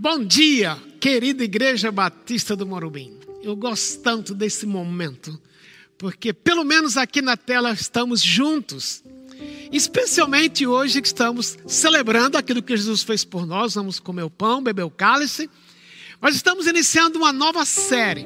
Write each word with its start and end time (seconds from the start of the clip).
Bom 0.00 0.24
dia, 0.24 0.80
querida 1.00 1.42
Igreja 1.42 1.90
Batista 1.90 2.54
do 2.54 2.64
Morumbi. 2.64 3.12
Eu 3.42 3.56
gosto 3.56 4.00
tanto 4.00 4.32
desse 4.32 4.64
momento, 4.64 5.36
porque 5.98 6.32
pelo 6.32 6.62
menos 6.62 6.96
aqui 6.96 7.20
na 7.20 7.36
tela 7.36 7.72
estamos 7.72 8.22
juntos. 8.22 9.02
Especialmente 9.72 10.64
hoje 10.64 11.02
que 11.02 11.08
estamos 11.08 11.58
celebrando 11.66 12.38
aquilo 12.38 12.62
que 12.62 12.76
Jesus 12.76 13.02
fez 13.02 13.24
por 13.24 13.44
nós, 13.44 13.74
vamos 13.74 13.98
comer 13.98 14.22
o 14.22 14.30
pão, 14.30 14.62
beber 14.62 14.84
o 14.84 14.90
cálice. 14.90 15.50
Mas 16.20 16.36
estamos 16.36 16.68
iniciando 16.68 17.18
uma 17.18 17.32
nova 17.32 17.64
série, 17.64 18.24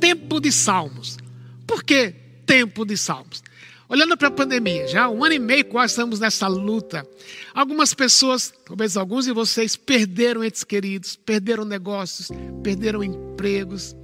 Tempo 0.00 0.38
de 0.38 0.52
Salmos. 0.52 1.18
Por 1.66 1.82
que 1.82 2.14
Tempo 2.46 2.84
de 2.84 2.96
Salmos? 2.96 3.42
Olhando 3.88 4.18
para 4.18 4.28
a 4.28 4.30
pandemia, 4.30 4.86
já 4.86 5.08
um 5.08 5.24
ano 5.24 5.34
e 5.34 5.38
meio 5.38 5.64
quase 5.64 5.92
estamos 5.92 6.20
nessa 6.20 6.46
luta. 6.46 7.08
Algumas 7.54 7.94
pessoas, 7.94 8.52
talvez 8.66 8.98
alguns 8.98 9.24
de 9.24 9.32
vocês, 9.32 9.76
perderam 9.76 10.44
entes 10.44 10.62
queridos, 10.62 11.16
perderam 11.16 11.64
negócios, 11.64 12.28
perderam 12.62 13.02
empregos, 13.02 13.96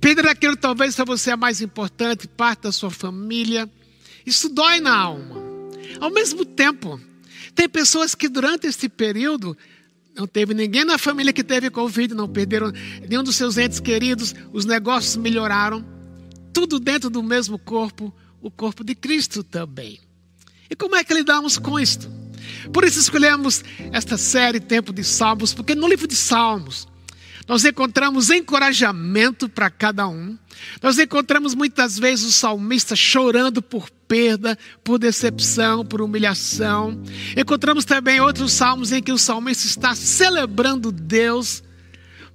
perderam 0.00 0.30
aquilo 0.30 0.54
que 0.54 0.62
talvez 0.62 0.94
para 0.94 1.04
você 1.04 1.32
é 1.32 1.36
mais 1.36 1.60
importante, 1.60 2.28
parte 2.28 2.62
da 2.62 2.72
sua 2.72 2.90
família. 2.90 3.68
Isso 4.24 4.48
dói 4.48 4.78
na 4.78 4.96
alma. 4.96 5.42
Ao 5.98 6.10
mesmo 6.10 6.44
tempo, 6.44 7.00
tem 7.56 7.68
pessoas 7.68 8.14
que 8.14 8.28
durante 8.28 8.68
este 8.68 8.88
período 8.88 9.56
não 10.14 10.28
teve 10.28 10.54
ninguém 10.54 10.84
na 10.84 10.96
família 10.96 11.32
que 11.32 11.42
teve 11.42 11.70
Covid, 11.70 12.14
não 12.14 12.28
perderam 12.28 12.72
nenhum 13.08 13.24
dos 13.24 13.34
seus 13.34 13.58
entes 13.58 13.80
queridos, 13.80 14.32
os 14.52 14.64
negócios 14.64 15.16
melhoraram, 15.16 15.84
tudo 16.52 16.78
dentro 16.78 17.10
do 17.10 17.20
mesmo 17.20 17.58
corpo 17.58 18.14
o 18.40 18.50
corpo 18.50 18.84
de 18.84 18.94
Cristo 18.94 19.42
também. 19.42 20.00
E 20.70 20.76
como 20.76 20.96
é 20.96 21.04
que 21.04 21.14
lidamos 21.14 21.58
com 21.58 21.78
isto? 21.78 22.10
Por 22.72 22.84
isso 22.84 22.98
escolhemos 22.98 23.64
esta 23.92 24.16
série 24.16 24.60
Tempo 24.60 24.92
de 24.92 25.04
Salmos, 25.04 25.54
porque 25.54 25.74
no 25.74 25.88
livro 25.88 26.06
de 26.06 26.16
Salmos 26.16 26.86
nós 27.48 27.64
encontramos 27.64 28.28
encorajamento 28.28 29.48
para 29.48 29.70
cada 29.70 30.06
um. 30.06 30.36
Nós 30.82 30.98
encontramos 30.98 31.54
muitas 31.54 31.98
vezes 31.98 32.26
o 32.26 32.32
salmista 32.32 32.94
chorando 32.94 33.62
por 33.62 33.88
perda, 34.06 34.58
por 34.84 34.98
decepção, 34.98 35.84
por 35.84 36.02
humilhação. 36.02 37.02
Encontramos 37.34 37.86
também 37.86 38.20
outros 38.20 38.52
salmos 38.52 38.92
em 38.92 39.02
que 39.02 39.12
o 39.12 39.18
salmista 39.18 39.66
está 39.66 39.94
celebrando 39.94 40.92
Deus 40.92 41.62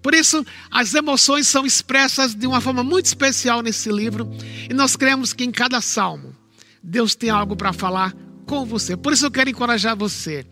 por 0.03 0.13
isso, 0.13 0.45
as 0.69 0.93
emoções 0.93 1.47
são 1.47 1.65
expressas 1.65 2.35
de 2.35 2.45
uma 2.45 2.59
forma 2.59 2.83
muito 2.83 3.05
especial 3.05 3.61
nesse 3.61 3.89
livro, 3.89 4.29
e 4.69 4.73
nós 4.73 4.97
cremos 4.97 5.31
que 5.31 5.45
em 5.45 5.51
cada 5.51 5.79
salmo, 5.79 6.35
Deus 6.83 7.15
tem 7.15 7.29
algo 7.29 7.55
para 7.55 7.71
falar 7.71 8.13
com 8.45 8.65
você. 8.65 8.97
Por 8.97 9.13
isso, 9.13 9.25
eu 9.25 9.31
quero 9.31 9.49
encorajar 9.49 9.95
você 9.95 10.45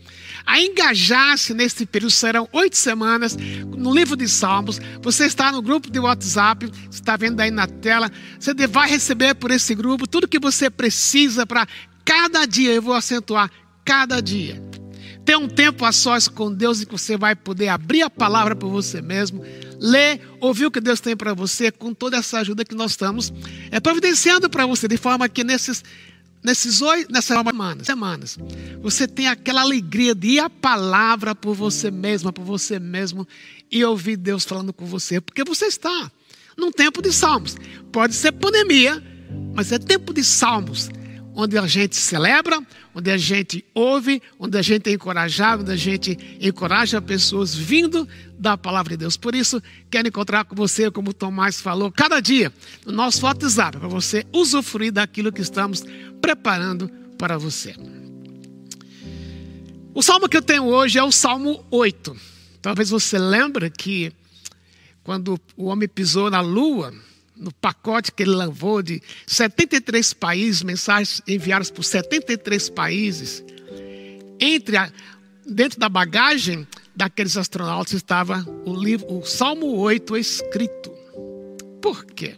a 0.45 0.61
engajar-se 0.61 1.53
nesse 1.53 1.85
período. 1.85 2.11
Serão 2.11 2.47
oito 2.53 2.77
semanas 2.77 3.35
no 3.35 3.93
livro 3.93 4.15
de 4.15 4.29
Salmos. 4.29 4.79
Você 5.01 5.25
está 5.25 5.51
no 5.51 5.61
grupo 5.61 5.91
de 5.91 5.99
WhatsApp, 5.99 6.71
está 6.89 7.17
vendo 7.17 7.41
aí 7.41 7.51
na 7.51 7.67
tela. 7.67 8.09
Você 8.39 8.53
vai 8.65 8.89
receber 8.89 9.35
por 9.35 9.51
esse 9.51 9.75
grupo 9.75 10.07
tudo 10.07 10.29
que 10.29 10.39
você 10.39 10.69
precisa 10.69 11.45
para 11.45 11.67
cada 12.05 12.45
dia. 12.45 12.71
Eu 12.71 12.81
vou 12.81 12.93
acentuar 12.93 13.51
cada 13.83 14.21
dia 14.21 14.70
ter 15.25 15.37
um 15.37 15.47
tempo 15.47 15.85
a 15.85 15.91
sós 15.91 16.27
com 16.27 16.51
Deus 16.51 16.81
em 16.81 16.85
que 16.85 16.91
você 16.91 17.15
vai 17.15 17.35
poder 17.35 17.67
abrir 17.67 18.01
a 18.01 18.09
palavra 18.09 18.55
para 18.55 18.67
você 18.67 19.01
mesmo, 19.01 19.43
ler, 19.79 20.21
ouvir 20.39 20.65
o 20.65 20.71
que 20.71 20.81
Deus 20.81 20.99
tem 20.99 21.15
para 21.15 21.33
você, 21.33 21.71
com 21.71 21.93
toda 21.93 22.17
essa 22.17 22.39
ajuda 22.39 22.65
que 22.65 22.75
nós 22.75 22.91
estamos 22.91 23.31
é, 23.69 23.79
providenciando 23.79 24.49
para 24.49 24.65
você, 24.65 24.87
de 24.87 24.97
forma 24.97 25.29
que 25.29 25.43
nesses, 25.43 25.83
nesses 26.43 26.81
oito, 26.81 27.11
nessas 27.11 27.37
semanas, 27.37 27.85
semanas, 27.85 28.39
você 28.81 29.07
tem 29.07 29.27
aquela 29.27 29.61
alegria 29.61 30.15
de 30.15 30.27
ir 30.27 30.39
a 30.39 30.49
palavra 30.49 31.35
por 31.35 31.55
você 31.55 31.91
mesma, 31.91 32.33
por 32.33 32.43
você 32.43 32.79
mesmo, 32.79 33.27
e 33.71 33.83
ouvir 33.85 34.17
Deus 34.17 34.43
falando 34.43 34.73
com 34.73 34.85
você, 34.85 35.21
porque 35.21 35.43
você 35.43 35.65
está 35.65 36.11
num 36.57 36.71
tempo 36.71 37.01
de 37.01 37.13
salmos. 37.13 37.55
Pode 37.91 38.13
ser 38.13 38.31
pandemia, 38.33 39.01
mas 39.53 39.71
é 39.71 39.79
tempo 39.79 40.13
de 40.13 40.23
salmos 40.23 40.89
onde 41.33 41.57
a 41.57 41.65
gente 41.65 41.95
celebra, 41.95 42.61
onde 42.93 43.09
a 43.09 43.17
gente 43.17 43.63
ouve, 43.73 44.21
onde 44.39 44.57
a 44.57 44.61
gente 44.61 44.89
é 44.89 44.93
encorajado, 44.93 45.63
onde 45.63 45.71
a 45.71 45.75
gente 45.75 46.17
encoraja 46.39 47.01
pessoas 47.01 47.55
vindo 47.55 48.07
da 48.37 48.57
palavra 48.57 48.91
de 48.91 48.97
Deus. 48.97 49.17
Por 49.17 49.35
isso, 49.35 49.61
quero 49.89 50.07
encontrar 50.07 50.45
com 50.45 50.55
você, 50.55 50.91
como 50.91 51.11
o 51.11 51.13
Tomás 51.13 51.61
falou, 51.61 51.91
cada 51.91 52.19
dia 52.19 52.51
no 52.85 52.91
nosso 52.91 53.25
WhatsApp, 53.25 53.77
para 53.77 53.87
você 53.87 54.25
usufruir 54.33 54.91
daquilo 54.91 55.31
que 55.31 55.41
estamos 55.41 55.83
preparando 56.21 56.89
para 57.17 57.37
você. 57.37 57.75
O 59.93 60.01
salmo 60.01 60.29
que 60.29 60.37
eu 60.37 60.41
tenho 60.41 60.65
hoje 60.65 60.97
é 60.97 61.03
o 61.03 61.11
Salmo 61.11 61.65
8. 61.69 62.15
Talvez 62.61 62.89
você 62.89 63.19
lembre 63.19 63.69
que 63.69 64.13
quando 65.03 65.39
o 65.57 65.65
homem 65.65 65.87
pisou 65.87 66.29
na 66.29 66.41
lua, 66.41 66.93
no 67.35 67.51
pacote 67.53 68.11
que 68.11 68.23
ele 68.23 68.35
levou 68.35 68.81
de 68.81 69.01
73 69.25 70.13
países, 70.13 70.63
mensagens 70.63 71.21
enviadas 71.27 71.71
por 71.71 71.83
73 71.83 72.69
países. 72.69 73.43
Entre 74.39 74.77
a, 74.77 74.91
dentro 75.45 75.79
da 75.79 75.89
bagagem 75.89 76.67
daqueles 76.95 77.37
astronautas 77.37 77.93
estava 77.93 78.45
o 78.65 78.75
livro, 78.75 79.07
o 79.17 79.25
Salmo 79.25 79.77
8 79.77 80.17
escrito. 80.17 80.91
Por 81.81 82.05
quê? 82.05 82.35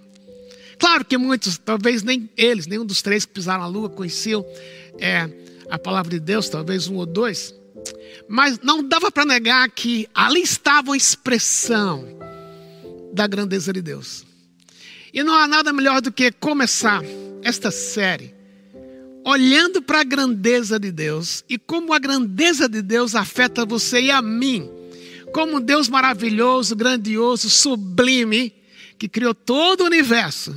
Claro 0.78 1.06
que 1.06 1.18
muitos, 1.18 1.58
talvez 1.58 2.04
nem 2.04 2.30
eles, 2.36 2.68
nenhum 2.68 2.86
dos 2.86 3.02
três 3.02 3.26
que 3.26 3.34
pisaram 3.34 3.62
na 3.62 3.68
lua 3.68 3.90
conheciam 3.90 4.46
é, 5.00 5.30
a 5.70 5.78
palavra 5.78 6.12
de 6.12 6.20
Deus, 6.20 6.50
talvez 6.50 6.88
um 6.88 6.96
ou 6.96 7.06
dois. 7.06 7.54
Mas 8.28 8.60
não 8.60 8.88
dava 8.88 9.12
para 9.12 9.26
negar 9.26 9.70
que 9.70 10.08
ali 10.14 10.42
estava 10.42 10.94
a 10.94 10.98
expressão 10.98 12.06
da 13.14 13.28
grandeza 13.28 13.72
de 13.72 13.82
Deus. 13.82 14.26
E 15.14 15.24
não 15.24 15.34
há 15.36 15.48
nada 15.48 15.72
melhor 15.72 16.02
do 16.02 16.12
que 16.12 16.32
começar 16.32 17.02
esta 17.44 17.70
série 17.70 18.34
olhando 19.26 19.82
para 19.82 20.02
a 20.02 20.04
grandeza 20.04 20.78
de 20.78 20.92
Deus 20.92 21.44
e 21.48 21.58
como 21.58 21.94
a 21.94 22.00
grandeza 22.00 22.68
de 22.68 22.82
Deus 22.82 23.16
afeta 23.16 23.66
você 23.66 24.02
e 24.02 24.12
a 24.12 24.22
mim. 24.22 24.70
Como 25.34 25.58
um 25.58 25.62
Deus 25.62 25.90
maravilhoso, 25.90 26.76
grandioso, 26.76 27.50
sublime, 27.50 28.54
que 29.00 29.08
criou 29.08 29.34
todo 29.34 29.82
o 29.82 29.86
universo, 29.86 30.56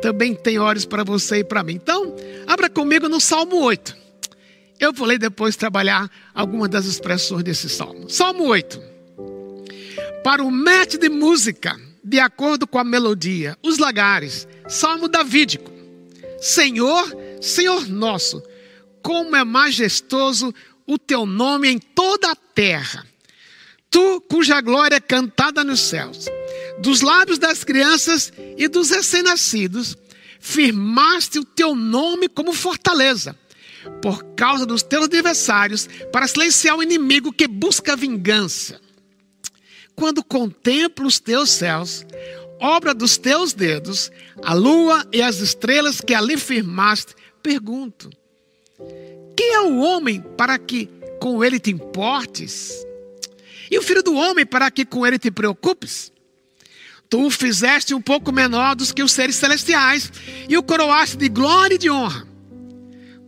também 0.00 0.34
tem 0.34 0.58
olhos 0.58 0.84
para 0.84 1.02
você 1.02 1.38
e 1.38 1.44
para 1.44 1.64
mim. 1.64 1.74
Então, 1.74 2.14
abra 2.46 2.70
comigo 2.70 3.08
no 3.08 3.20
Salmo 3.20 3.56
8. 3.56 3.96
Eu 4.78 4.92
vou 4.92 5.06
ler 5.06 5.18
depois 5.18 5.56
trabalhar 5.56 6.08
algumas 6.34 6.68
das 6.68 6.84
expressões 6.84 7.42
desse 7.42 7.68
salmo. 7.68 8.08
Salmo 8.08 8.44
8. 8.44 8.80
Para 10.22 10.44
o 10.44 10.50
mestre 10.50 10.98
de 10.98 11.08
música, 11.08 11.80
de 12.06 12.20
acordo 12.20 12.68
com 12.68 12.78
a 12.78 12.84
melodia, 12.84 13.58
os 13.64 13.78
lagares, 13.78 14.46
salmo 14.68 15.08
davídico. 15.08 15.72
Senhor, 16.40 17.04
Senhor 17.40 17.88
nosso, 17.88 18.40
como 19.02 19.34
é 19.34 19.42
majestoso 19.42 20.54
o 20.86 21.00
teu 21.00 21.26
nome 21.26 21.68
em 21.68 21.80
toda 21.80 22.30
a 22.30 22.36
terra. 22.36 23.04
Tu, 23.90 24.20
cuja 24.30 24.60
glória 24.60 24.94
é 24.94 25.00
cantada 25.00 25.64
nos 25.64 25.80
céus, 25.80 26.26
dos 26.78 27.00
lábios 27.00 27.40
das 27.40 27.64
crianças 27.64 28.32
e 28.56 28.68
dos 28.68 28.90
recém-nascidos, 28.90 29.96
firmaste 30.38 31.40
o 31.40 31.44
teu 31.44 31.74
nome 31.74 32.28
como 32.28 32.52
fortaleza, 32.52 33.36
por 34.00 34.22
causa 34.36 34.64
dos 34.64 34.84
teus 34.84 35.06
adversários, 35.06 35.88
para 36.12 36.28
silenciar 36.28 36.76
o 36.76 36.82
inimigo 36.84 37.32
que 37.32 37.48
busca 37.48 37.96
vingança 37.96 38.85
quando 39.96 40.22
contemplo 40.22 41.06
os 41.06 41.18
teus 41.18 41.50
céus, 41.50 42.04
obra 42.60 42.94
dos 42.94 43.16
teus 43.16 43.54
dedos, 43.54 44.12
a 44.44 44.52
lua 44.52 45.06
e 45.10 45.22
as 45.22 45.40
estrelas 45.40 46.02
que 46.02 46.12
ali 46.12 46.36
firmaste, 46.36 47.14
pergunto: 47.42 48.10
quem 49.34 49.54
é 49.54 49.60
o 49.62 49.78
homem 49.78 50.22
para 50.36 50.58
que 50.58 50.90
com 51.18 51.42
ele 51.42 51.58
te 51.58 51.70
importes? 51.70 52.86
E 53.70 53.78
o 53.78 53.82
filho 53.82 54.02
do 54.02 54.14
homem 54.14 54.44
para 54.44 54.70
que 54.70 54.84
com 54.84 55.04
ele 55.06 55.18
te 55.18 55.30
preocupes? 55.30 56.12
Tu 57.08 57.24
o 57.24 57.30
fizeste 57.30 57.94
um 57.94 58.02
pouco 58.02 58.30
menor 58.30 58.76
dos 58.76 58.92
que 58.92 59.02
os 59.02 59.12
seres 59.12 59.36
celestiais 59.36 60.12
e 60.48 60.58
o 60.58 60.62
coroaste 60.62 61.16
de 61.16 61.28
glória 61.28 61.76
e 61.76 61.78
de 61.78 61.90
honra. 61.90 62.26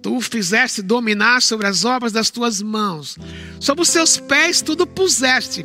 Tu 0.03 0.17
o 0.17 0.21
fizeste 0.21 0.83
dominar 0.83 1.41
sobre 1.43 1.67
as 1.67 1.85
obras 1.85 2.13
das 2.13 2.31
tuas 2.31 2.61
mãos, 2.61 3.17
sobre 3.59 3.83
os 3.83 3.89
seus 3.89 4.17
pés 4.17 4.61
tudo 4.61 4.87
puseste 4.87 5.65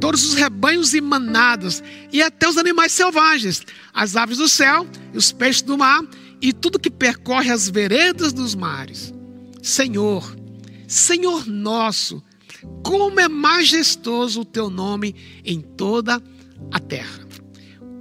todos 0.00 0.24
os 0.24 0.34
rebanhos 0.34 0.94
e 0.94 1.00
manadas, 1.00 1.82
e 2.12 2.22
até 2.22 2.48
os 2.48 2.56
animais 2.56 2.92
selvagens, 2.92 3.62
as 3.92 4.16
aves 4.16 4.38
do 4.38 4.48
céu 4.48 4.86
os 5.14 5.32
peixes 5.32 5.62
do 5.62 5.76
mar, 5.76 6.02
e 6.40 6.52
tudo 6.52 6.78
que 6.78 6.90
percorre 6.90 7.50
as 7.50 7.68
veredas 7.68 8.32
dos 8.32 8.54
mares. 8.54 9.12
Senhor, 9.62 10.36
Senhor 10.86 11.46
nosso, 11.46 12.22
como 12.82 13.20
é 13.20 13.28
majestoso 13.28 14.40
o 14.40 14.44
teu 14.44 14.70
nome 14.70 15.14
em 15.44 15.60
toda 15.60 16.22
a 16.72 16.78
terra. 16.80 17.26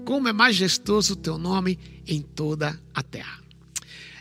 Como 0.05 0.27
é 0.27 0.33
majestoso 0.33 1.13
o 1.13 1.17
teu 1.17 1.37
nome 1.37 1.77
em 2.07 2.21
toda 2.21 2.79
a 2.93 3.03
terra. 3.03 3.39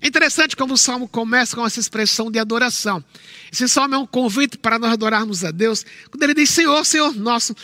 É 0.01 0.07
interessante 0.07 0.57
como 0.57 0.75
o 0.75 0.79
salmo 0.79 1.09
começa 1.09 1.57
com 1.57 1.67
essa 1.67 1.81
expressão 1.81 2.31
de 2.31 2.39
adoração. 2.39 3.05
Esse 3.53 3.69
salmo 3.69 3.95
é 3.95 3.99
um 3.99 4.07
convite 4.07 4.57
para 4.57 4.79
nós 4.79 4.93
adorarmos 4.93 5.45
a 5.45 5.51
Deus. 5.51 5.85
Quando 6.11 6.23
ele 6.23 6.35
diz 6.35 6.51
Senhor, 6.51 6.85
Senhor 6.85 7.15
nosso, 7.15 7.55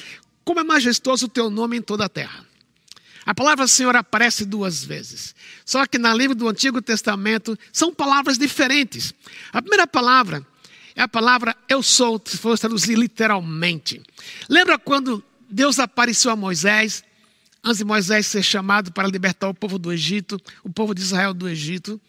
como 0.45 0.61
é 0.61 0.65
majestoso 0.65 1.27
o 1.27 1.29
teu 1.29 1.49
nome 1.49 1.77
em 1.77 1.83
toda 1.83 2.05
a 2.05 2.09
terra. 2.09 2.45
A 3.27 3.35
palavra 3.35 3.67
Senhor 3.67 3.97
aparece 3.97 4.45
duas 4.45 4.85
vezes. 4.85 5.35
Só 5.65 5.87
que 5.87 5.99
na 5.99 6.13
língua 6.13 6.35
do 6.35 6.49
Antigo 6.49 6.83
Testamento 6.83 7.59
são 7.73 7.95
palavras 7.95 8.37
diferentes. 8.37 9.15
A 9.53 9.63
primeira 9.63 9.87
palavra 9.87 10.47
é 10.95 11.03
a 11.03 11.09
palavra 11.09 11.57
eu 11.69 11.83
sou, 11.83 12.21
se 12.25 12.37
fosse 12.37 12.61
traduzir 12.61 12.97
literalmente. 12.97 14.03
Lembra 14.49 14.79
quando 14.79 15.25
Deus 15.49 15.79
apareceu 15.79 16.31
a 16.31 16.37
Moisés, 16.37 17.03
antes 17.63 17.79
de 17.79 17.85
Moisés 17.85 18.27
ser 18.27 18.43
chamado 18.43 18.93
para 18.93 19.09
libertar 19.09 19.49
o 19.49 19.55
povo 19.55 19.79
do 19.79 19.93
Egito, 19.93 20.41
o 20.63 20.71
povo 20.71 20.95
de 20.95 21.01
Israel 21.01 21.33
do 21.33 21.49
Egito? 21.49 22.01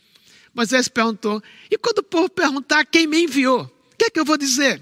Moisés 0.55 0.87
perguntou: 0.87 1.43
e 1.69 1.77
quando 1.77 1.99
o 1.99 2.03
povo 2.03 2.29
perguntar 2.29 2.85
quem 2.85 3.05
me 3.05 3.21
enviou, 3.21 3.63
o 3.63 3.97
que 3.97 4.05
é 4.05 4.09
que 4.09 4.19
eu 4.19 4.25
vou 4.25 4.37
dizer? 4.37 4.81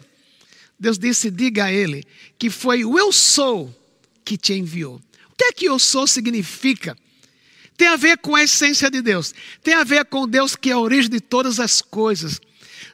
Deus 0.80 1.00
disse: 1.00 1.32
diga 1.32 1.66
a 1.66 1.74
ele 1.74 2.04
que 2.38 2.50
foi 2.50 2.86
o 2.86 2.98
eu 2.98 3.12
sou 3.12 3.74
que 4.24 4.38
te 4.38 4.54
enviou. 4.54 4.96
O 4.96 5.36
que 5.36 5.46
é 5.46 5.52
que 5.52 5.66
eu 5.66 5.80
sou 5.80 6.06
significa? 6.06 6.96
Tem 7.76 7.88
a 7.88 7.96
ver 7.96 8.20
com 8.20 8.36
a 8.36 8.44
essência 8.44 8.90
de 8.92 9.02
Deus, 9.02 9.34
tem 9.64 9.74
a 9.74 9.84
ver 9.84 10.06
com 10.06 10.28
Deus 10.28 10.56
que 10.56 10.70
é 10.70 10.74
a 10.74 10.80
origem 10.80 11.10
de 11.10 11.20
todas 11.20 11.60
as 11.60 11.82
coisas. 11.82 12.40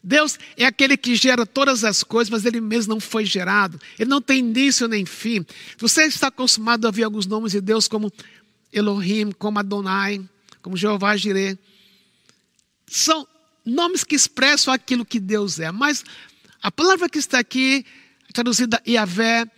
Deus 0.02 0.40
é 0.56 0.66
aquele 0.66 0.96
que 0.96 1.14
gera 1.16 1.46
todas 1.46 1.84
as 1.84 2.04
coisas, 2.04 2.30
mas 2.30 2.46
ele 2.46 2.62
mesmo 2.62 2.94
não 2.94 3.02
foi 3.02 3.26
gerado. 3.26 3.80
Ele 3.98 4.10
não 4.10 4.22
tem 4.22 4.40
início 4.40 4.88
nem 4.88 5.06
fim. 5.06 5.46
Você 5.78 6.04
está 6.04 6.28
acostumado 6.28 6.86
a 6.86 6.88
ouvir 6.88 7.04
alguns 7.04 7.26
nomes 7.26 7.52
de 7.52 7.60
Deus 7.60 7.88
como 7.90 8.12
Elohim, 8.72 9.31
como 9.31 9.60
Adonai, 9.60 10.22
como 10.62 10.78
Jeová 10.78 11.18
Jireh. 11.18 11.58
São 12.89 13.27
nomes 13.65 14.03
que 14.03 14.15
expressam 14.15 14.74
aquilo 14.74 15.06
que 15.06 15.19
Deus 15.19 15.59
é. 15.59 15.71
Mas 15.71 16.03
a 16.62 16.71
palavra 16.71 17.09
que 17.09 17.19
está 17.19 17.39
aqui, 17.39 17.86
traduzida 18.33 18.81
Yahvé, 18.88 19.50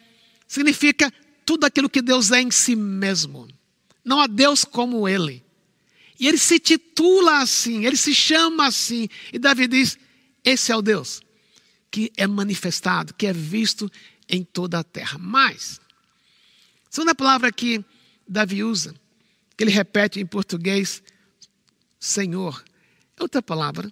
significa 0.48 1.12
tudo 1.45 1.66
aquilo 1.66 1.89
que 1.89 2.01
Deus 2.01 2.31
é 2.31 2.42
em 2.42 2.51
si 2.51 2.75
mesmo. 2.75 3.48
Não 4.04 4.19
há 4.19 4.28
Deus 4.28 4.66
como 4.66 5.07
Ele. 5.07 5.44
E 6.19 6.28
ele 6.28 6.38
se 6.38 6.60
titula 6.60 7.39
assim, 7.39 7.83
ele 7.83 7.98
se 7.98 8.13
chama 8.13 8.68
assim. 8.68 9.10
E 9.34 9.39
Davi 9.39 9.68
diz: 9.68 9.98
Esse 10.44 10.72
é 10.72 10.75
o 10.75 10.81
Deus 10.81 11.19
que 11.92 12.12
é 12.16 12.25
manifestado, 12.25 13.13
que 13.13 13.27
é 13.27 13.34
visto 13.34 13.92
em 14.30 14.44
toda 14.44 14.80
a 14.80 14.84
terra. 14.84 15.18
Mas, 15.19 15.81
segunda 16.89 17.13
palavra 17.13 17.51
que 17.51 17.84
Davi 18.25 18.63
usa, 18.63 18.95
que 19.57 19.63
ele 19.63 19.72
repete 19.72 20.19
em 20.19 20.25
português, 20.25 21.04
Senhor, 22.00 22.63
outra 23.22 23.42
palavra, 23.42 23.92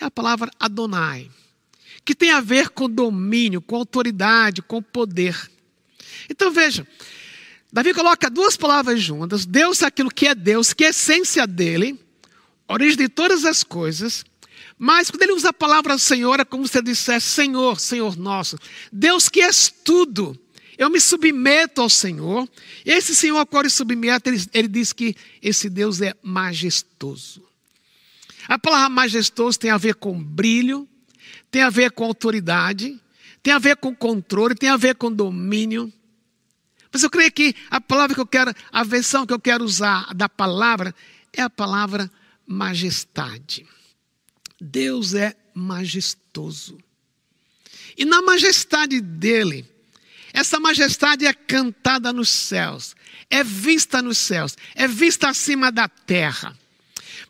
é 0.00 0.04
a 0.04 0.10
palavra 0.10 0.50
Adonai, 0.58 1.30
que 2.04 2.14
tem 2.14 2.30
a 2.30 2.40
ver 2.40 2.70
com 2.70 2.88
domínio, 2.88 3.62
com 3.62 3.76
autoridade, 3.76 4.62
com 4.62 4.82
poder. 4.82 5.50
Então 6.30 6.50
veja, 6.50 6.86
Davi 7.72 7.92
coloca 7.92 8.30
duas 8.30 8.56
palavras 8.56 9.00
juntas: 9.02 9.44
Deus 9.44 9.82
é 9.82 9.86
aquilo 9.86 10.10
que 10.10 10.26
é 10.26 10.34
Deus, 10.34 10.72
que 10.72 10.84
é 10.84 10.88
a 10.88 10.90
essência 10.90 11.46
dele, 11.46 11.98
origem 12.68 12.96
de 12.96 13.08
todas 13.08 13.44
as 13.44 13.62
coisas. 13.62 14.24
Mas 14.78 15.10
quando 15.10 15.22
ele 15.22 15.32
usa 15.32 15.50
a 15.50 15.54
palavra 15.54 15.96
Senhor, 15.96 16.38
é 16.38 16.44
como 16.44 16.68
se 16.68 16.78
ele 16.78 16.86
dissesse 16.86 17.28
Senhor, 17.28 17.80
Senhor 17.80 18.16
nosso. 18.16 18.58
Deus 18.92 19.28
que 19.28 19.40
és 19.40 19.72
tudo. 19.84 20.38
Eu 20.76 20.90
me 20.90 21.00
submeto 21.00 21.80
ao 21.80 21.88
Senhor. 21.88 22.46
Esse 22.84 23.14
Senhor 23.14 23.38
ao 23.38 23.46
qual 23.46 23.62
ele 23.62 23.70
submete, 23.70 24.28
ele, 24.28 24.44
ele 24.52 24.68
diz 24.68 24.92
que 24.92 25.16
esse 25.42 25.70
Deus 25.70 26.02
é 26.02 26.14
majestoso. 26.22 27.45
A 28.48 28.58
palavra 28.58 28.88
majestoso 28.88 29.58
tem 29.58 29.70
a 29.70 29.76
ver 29.76 29.94
com 29.96 30.22
brilho, 30.22 30.88
tem 31.50 31.62
a 31.62 31.70
ver 31.70 31.90
com 31.90 32.04
autoridade, 32.04 33.00
tem 33.42 33.52
a 33.52 33.58
ver 33.58 33.76
com 33.76 33.94
controle, 33.94 34.54
tem 34.54 34.68
a 34.68 34.76
ver 34.76 34.94
com 34.94 35.12
domínio. 35.12 35.92
Mas 36.92 37.02
eu 37.02 37.10
creio 37.10 37.30
que 37.32 37.54
a 37.70 37.80
palavra 37.80 38.14
que 38.14 38.20
eu 38.20 38.26
quero, 38.26 38.54
a 38.72 38.84
versão 38.84 39.26
que 39.26 39.32
eu 39.32 39.40
quero 39.40 39.64
usar 39.64 40.12
da 40.14 40.28
palavra 40.28 40.94
é 41.32 41.42
a 41.42 41.50
palavra 41.50 42.10
majestade. 42.46 43.66
Deus 44.60 45.14
é 45.14 45.36
majestoso. 45.54 46.78
E 47.96 48.04
na 48.04 48.22
majestade 48.22 49.00
dele, 49.00 49.66
essa 50.32 50.60
majestade 50.60 51.26
é 51.26 51.32
cantada 51.32 52.12
nos 52.12 52.28
céus, 52.28 52.94
é 53.30 53.42
vista 53.42 54.02
nos 54.02 54.18
céus, 54.18 54.56
é 54.74 54.86
vista 54.86 55.28
acima 55.28 55.72
da 55.72 55.88
terra. 55.88 56.56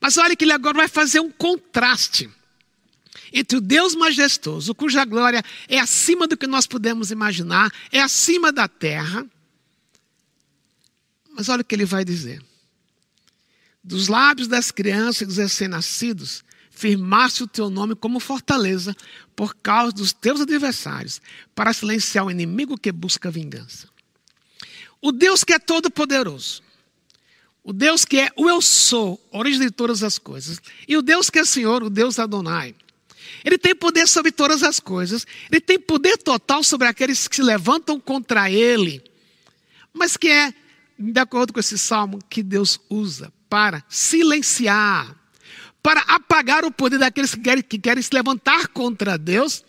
Mas 0.07 0.19
olha 0.19 0.37
que 0.37 0.45
ele 0.45 0.53
agora 0.53 0.79
vai 0.79 0.87
fazer 0.87 1.19
um 1.19 1.33
contraste 1.33 2.31
entre 3.33 3.59
o 3.59 3.61
Deus 3.61 3.97
majestoso, 3.97 4.73
cuja 4.73 5.05
glória 5.05 5.43
é 5.67 5.81
acima 5.81 6.29
do 6.29 6.37
que 6.37 6.47
nós 6.47 6.65
podemos 6.65 7.11
imaginar, 7.11 7.73
é 7.91 8.01
acima 8.01 8.53
da 8.53 8.69
terra, 8.69 9.27
mas 11.35 11.49
olha 11.49 11.63
o 11.63 11.65
que 11.65 11.75
ele 11.75 11.85
vai 11.85 12.05
dizer. 12.05 12.41
Dos 13.83 14.07
lábios 14.07 14.47
das 14.47 14.71
crianças 14.71 15.23
e 15.23 15.27
dos 15.27 15.37
recém-nascidos, 15.39 16.45
firmaste 16.71 17.43
o 17.43 17.49
teu 17.49 17.69
nome 17.69 17.97
como 17.97 18.21
fortaleza 18.21 18.95
por 19.35 19.57
causa 19.57 19.91
dos 19.91 20.13
teus 20.13 20.41
adversários, 20.41 21.21
para 21.53 21.73
silenciar 21.73 22.27
o 22.27 22.31
inimigo 22.31 22.79
que 22.79 22.93
busca 22.93 23.29
vingança. 23.29 23.89
O 25.03 25.11
Deus 25.11 25.43
que 25.43 25.53
é 25.53 25.59
todo-poderoso, 25.59 26.63
o 27.67 27.73
Deus 27.73 28.05
que 28.05 28.21
é 28.21 28.31
o 28.37 28.49
eu 28.49 28.63
sou, 28.63 29.21
origem 29.33 29.63
de 29.63 29.73
todas 29.73 30.05
as 30.05 30.21
coisas, 30.21 30.61
e 30.87 30.97
o 30.97 31.03
Deus 31.03 31.29
que 31.29 31.41
é 31.41 31.45
Senhor, 31.45 31.83
o 31.83 31.91
Deus 31.91 32.17
Adonai. 32.17 32.77
Ele 33.45 33.59
tem 33.59 33.75
poder 33.75 34.07
sobre 34.07 34.31
todas 34.31 34.63
as 34.63 34.79
coisas, 34.79 35.27
ele 35.51 35.61
tem 35.61 35.77
poder 35.77 36.17
total 36.17 36.63
sobre 36.63 36.87
aqueles 36.87 37.27
que 37.27 37.35
se 37.35 37.43
levantam 37.43 37.99
contra 37.99 38.49
ele, 38.49 39.03
mas 39.93 40.17
que 40.17 40.29
é 40.29 40.55
de 40.97 41.19
acordo 41.19 41.53
com 41.53 41.59
esse 41.59 41.77
salmo, 41.77 42.21
que 42.31 42.41
Deus 42.41 42.79
usa 42.89 43.33
para 43.51 43.85
silenciar, 43.89 45.17
para 45.83 46.03
apagar 46.03 46.65
o 46.65 46.71
poder 46.71 47.01
daqueles 47.01 47.35
que 47.35 47.41
querem, 47.41 47.65
que 47.65 47.79
querem 47.81 48.01
se 48.01 48.15
levantar 48.15 48.69
contra 48.69 49.19
Deus, 49.19 49.65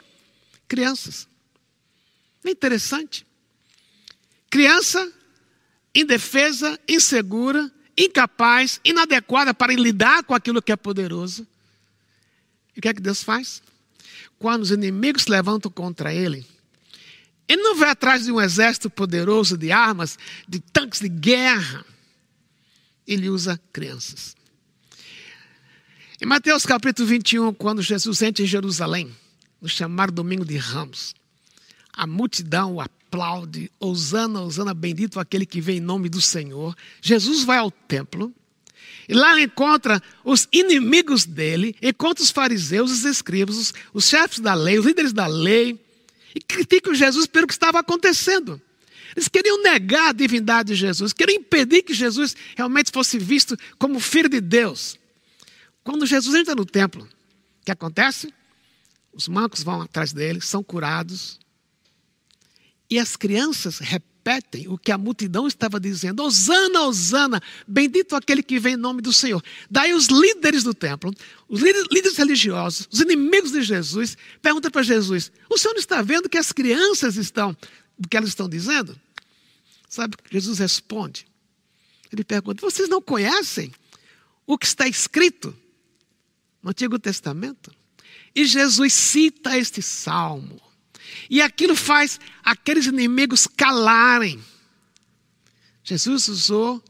crianças. 0.67 1.27
É 2.45 2.51
interessante? 2.51 3.25
Criança 4.51 5.11
indefesa, 5.95 6.79
insegura, 6.87 7.71
incapaz, 7.97 8.79
inadequada 8.83 9.53
para 9.53 9.73
lidar 9.73 10.23
com 10.23 10.35
aquilo 10.35 10.61
que 10.61 10.71
é 10.71 10.75
poderoso. 10.75 11.47
E 12.75 12.79
o 12.79 12.81
que 12.81 12.87
é 12.87 12.93
que 12.93 13.01
Deus 13.01 13.23
faz? 13.23 13.61
Quando 14.37 14.61
os 14.61 14.71
inimigos 14.71 15.23
se 15.23 15.31
levantam 15.31 15.71
contra 15.71 16.13
ele, 16.13 16.45
ele 17.47 17.61
não 17.61 17.75
vai 17.75 17.89
atrás 17.89 18.25
de 18.25 18.31
um 18.31 18.39
exército 18.39 18.89
poderoso 18.89 19.57
de 19.57 19.71
armas, 19.71 20.17
de 20.47 20.59
tanques 20.59 20.99
de 20.99 21.09
guerra. 21.09 21.83
Ele 23.07 23.29
usa 23.29 23.59
crianças. 23.71 24.35
Em 26.21 26.25
Mateus 26.25 26.65
capítulo 26.65 27.07
21, 27.07 27.53
quando 27.53 27.81
Jesus 27.81 28.21
entra 28.21 28.43
em 28.43 28.47
Jerusalém, 28.47 29.15
no 29.61 29.69
chamado 29.69 30.11
Domingo 30.11 30.45
de 30.45 30.57
Ramos, 30.57 31.15
a 31.93 32.05
multidão 32.05 32.75
o 32.75 32.81
aplaude, 33.07 33.71
Osana, 33.79 34.41
Osana, 34.41 34.73
bendito 34.73 35.19
aquele 35.19 35.45
que 35.45 35.61
vem 35.61 35.77
em 35.77 35.81
nome 35.81 36.09
do 36.09 36.21
Senhor. 36.21 36.75
Jesus 37.01 37.43
vai 37.43 37.57
ao 37.57 37.71
templo, 37.71 38.33
e 39.07 39.13
lá 39.13 39.31
ele 39.31 39.43
encontra 39.43 40.01
os 40.23 40.47
inimigos 40.51 41.25
dele, 41.25 41.75
encontra 41.81 42.23
os 42.23 42.29
fariseus, 42.29 42.91
os 42.91 43.05
escribas, 43.05 43.55
os, 43.57 43.73
os 43.93 44.05
chefes 44.07 44.39
da 44.39 44.53
lei, 44.53 44.77
os 44.77 44.85
líderes 44.85 45.13
da 45.13 45.25
lei, 45.25 45.79
e 46.35 46.41
criticam 46.41 46.93
Jesus 46.93 47.25
pelo 47.25 47.47
que 47.47 47.53
estava 47.53 47.79
acontecendo. 47.79 48.61
Eles 49.15 49.29
queriam 49.29 49.63
negar 49.63 50.09
a 50.09 50.13
divindade 50.13 50.73
de 50.73 50.75
Jesus, 50.75 51.13
queriam 51.13 51.39
impedir 51.39 51.81
que 51.81 51.93
Jesus 51.93 52.35
realmente 52.55 52.91
fosse 52.91 53.17
visto 53.17 53.57
como 53.79 53.99
filho 53.99 54.29
de 54.29 54.41
Deus. 54.41 54.99
Quando 55.83 56.05
Jesus 56.05 56.35
entra 56.35 56.53
no 56.53 56.65
templo, 56.65 57.03
o 57.61 57.65
que 57.65 57.71
acontece? 57.71 58.31
Os 59.13 59.27
mancos 59.27 59.63
vão 59.63 59.81
atrás 59.81 60.11
dele, 60.11 60.41
são 60.41 60.61
curados. 60.61 61.39
E 62.89 62.97
as 62.99 63.15
crianças 63.15 63.79
repetem 63.79 64.67
o 64.67 64.77
que 64.77 64.91
a 64.91 64.97
multidão 64.97 65.47
estava 65.47 65.79
dizendo: 65.79 66.23
Osana, 66.23 66.83
Osana, 66.83 67.41
bendito 67.67 68.15
aquele 68.15 68.41
que 68.41 68.59
vem 68.59 68.73
em 68.73 68.77
nome 68.77 69.01
do 69.01 69.11
Senhor. 69.11 69.43
Daí 69.69 69.93
os 69.93 70.07
líderes 70.07 70.63
do 70.63 70.73
templo, 70.73 71.13
os 71.49 71.61
líderes 71.61 72.17
religiosos, 72.17 72.87
os 72.91 72.99
inimigos 73.01 73.51
de 73.51 73.61
Jesus, 73.61 74.17
perguntam 74.41 74.71
para 74.71 74.83
Jesus: 74.83 75.31
O 75.49 75.57
Senhor 75.57 75.73
não 75.73 75.79
está 75.79 76.01
vendo 76.01 76.29
que 76.29 76.37
as 76.37 76.51
crianças 76.51 77.17
estão, 77.17 77.55
o 77.97 78.07
que 78.07 78.15
elas 78.15 78.29
estão 78.29 78.47
dizendo? 78.47 78.97
Sabe 79.89 80.15
o 80.15 80.23
que 80.23 80.33
Jesus 80.33 80.59
responde? 80.59 81.27
Ele 82.11 82.23
pergunta: 82.23 82.61
Vocês 82.61 82.87
não 82.87 83.01
conhecem 83.01 83.73
o 84.45 84.57
que 84.57 84.65
está 84.65 84.87
escrito 84.87 85.55
no 86.63 86.69
Antigo 86.69 86.97
Testamento? 86.97 87.73
E 88.33 88.45
Jesus 88.45 88.93
cita 88.93 89.57
este 89.57 89.81
salmo. 89.81 90.66
E 91.29 91.41
aquilo 91.41 91.75
faz 91.75 92.19
aqueles 92.43 92.85
inimigos 92.85 93.47
calarem. 93.47 94.43
Jesus 95.83 96.27
usou 96.27 96.83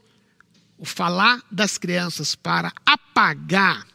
o 0.76 0.84
falar 0.84 1.42
das 1.50 1.76
crianças 1.76 2.34
para 2.34 2.72
apagar 2.86 3.86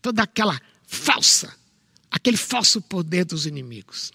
toda 0.00 0.22
aquela 0.22 0.60
falsa, 0.86 1.54
aquele 2.10 2.36
falso 2.36 2.80
poder 2.80 3.24
dos 3.24 3.46
inimigos. 3.46 4.12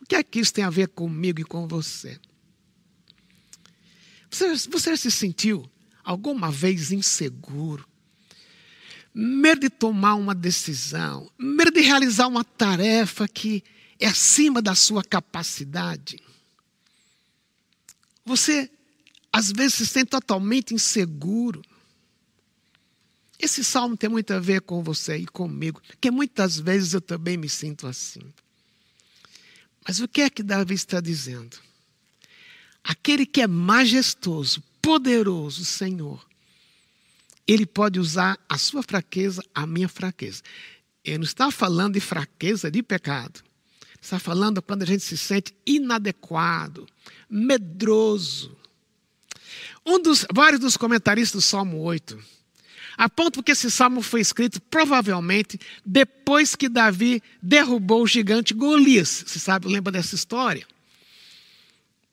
O 0.00 0.06
que 0.06 0.16
é 0.16 0.22
que 0.22 0.40
isso 0.40 0.52
tem 0.52 0.64
a 0.64 0.70
ver 0.70 0.88
comigo 0.88 1.40
e 1.40 1.44
com 1.44 1.66
você? 1.66 2.18
Você, 4.30 4.68
você 4.68 4.96
se 4.96 5.10
sentiu 5.10 5.70
alguma 6.02 6.50
vez 6.50 6.90
inseguro? 6.90 7.86
Medo 9.14 9.60
de 9.60 9.70
tomar 9.70 10.14
uma 10.14 10.34
decisão, 10.34 11.30
medo 11.38 11.70
de 11.70 11.82
realizar 11.82 12.26
uma 12.28 12.42
tarefa 12.42 13.28
que 13.28 13.62
é 14.04 14.08
acima 14.08 14.60
da 14.60 14.74
sua 14.74 15.04
capacidade? 15.04 16.20
Você, 18.24 18.70
às 19.32 19.52
vezes, 19.52 19.74
se 19.74 19.86
sente 19.86 20.10
totalmente 20.10 20.74
inseguro. 20.74 21.62
Esse 23.38 23.62
salmo 23.62 23.96
tem 23.96 24.10
muito 24.10 24.32
a 24.32 24.40
ver 24.40 24.60
com 24.62 24.82
você 24.82 25.16
e 25.16 25.26
comigo, 25.26 25.80
porque 25.86 26.10
muitas 26.10 26.58
vezes 26.58 26.94
eu 26.94 27.00
também 27.00 27.36
me 27.36 27.48
sinto 27.48 27.86
assim. 27.86 28.22
Mas 29.86 30.00
o 30.00 30.08
que 30.08 30.22
é 30.22 30.30
que 30.30 30.42
Davi 30.42 30.74
está 30.74 31.00
dizendo? 31.00 31.56
Aquele 32.84 33.26
que 33.26 33.40
é 33.40 33.46
majestoso, 33.46 34.62
poderoso, 34.80 35.64
Senhor, 35.64 36.24
ele 37.46 37.66
pode 37.66 37.98
usar 37.98 38.38
a 38.48 38.58
sua 38.58 38.82
fraqueza, 38.82 39.44
a 39.54 39.66
minha 39.66 39.88
fraqueza. 39.88 40.42
Ele 41.04 41.18
não 41.18 41.24
está 41.24 41.50
falando 41.50 41.94
de 41.94 42.00
fraqueza 42.00 42.70
de 42.70 42.82
pecado. 42.82 43.42
Está 44.02 44.18
falando 44.18 44.60
quando 44.60 44.82
a 44.82 44.86
gente 44.86 45.04
se 45.04 45.16
sente 45.16 45.54
inadequado, 45.64 46.88
medroso. 47.30 48.58
Um 49.86 50.02
dos 50.02 50.26
vários 50.34 50.60
dos 50.60 50.76
comentaristas 50.76 51.40
do 51.40 51.46
Salmo 51.46 51.78
8 51.78 52.18
apontam 52.98 53.42
que 53.44 53.52
esse 53.52 53.70
salmo 53.70 54.02
foi 54.02 54.20
escrito 54.20 54.60
provavelmente 54.62 55.58
depois 55.86 56.56
que 56.56 56.68
Davi 56.68 57.22
derrubou 57.40 58.02
o 58.02 58.06
gigante 58.06 58.52
Golias. 58.52 59.24
Você 59.24 59.38
sabe, 59.38 59.68
lembra 59.68 59.92
dessa 59.92 60.16
história? 60.16 60.66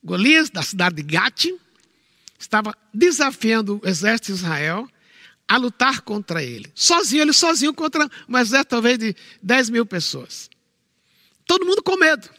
Golias, 0.04 0.52
da 0.52 0.62
cidade 0.62 0.98
de 0.98 1.02
Gate, 1.02 1.50
estava 2.38 2.78
desafiando 2.94 3.82
o 3.84 3.88
exército 3.88 4.28
de 4.28 4.34
Israel 4.34 4.88
a 5.48 5.58
lutar 5.58 6.02
contra 6.02 6.44
ele. 6.44 6.72
Sozinho, 6.76 7.24
ele 7.24 7.34
sozinho 7.34 7.74
contra 7.74 8.08
um 8.28 8.38
exército 8.38 8.70
talvez 8.70 9.00
de 9.00 9.16
10 9.42 9.72
mil 9.72 9.86
pessoas. 9.88 10.50
Todo 11.50 11.66
mundo 11.66 11.82
com 11.82 11.98
medo. 11.98 12.30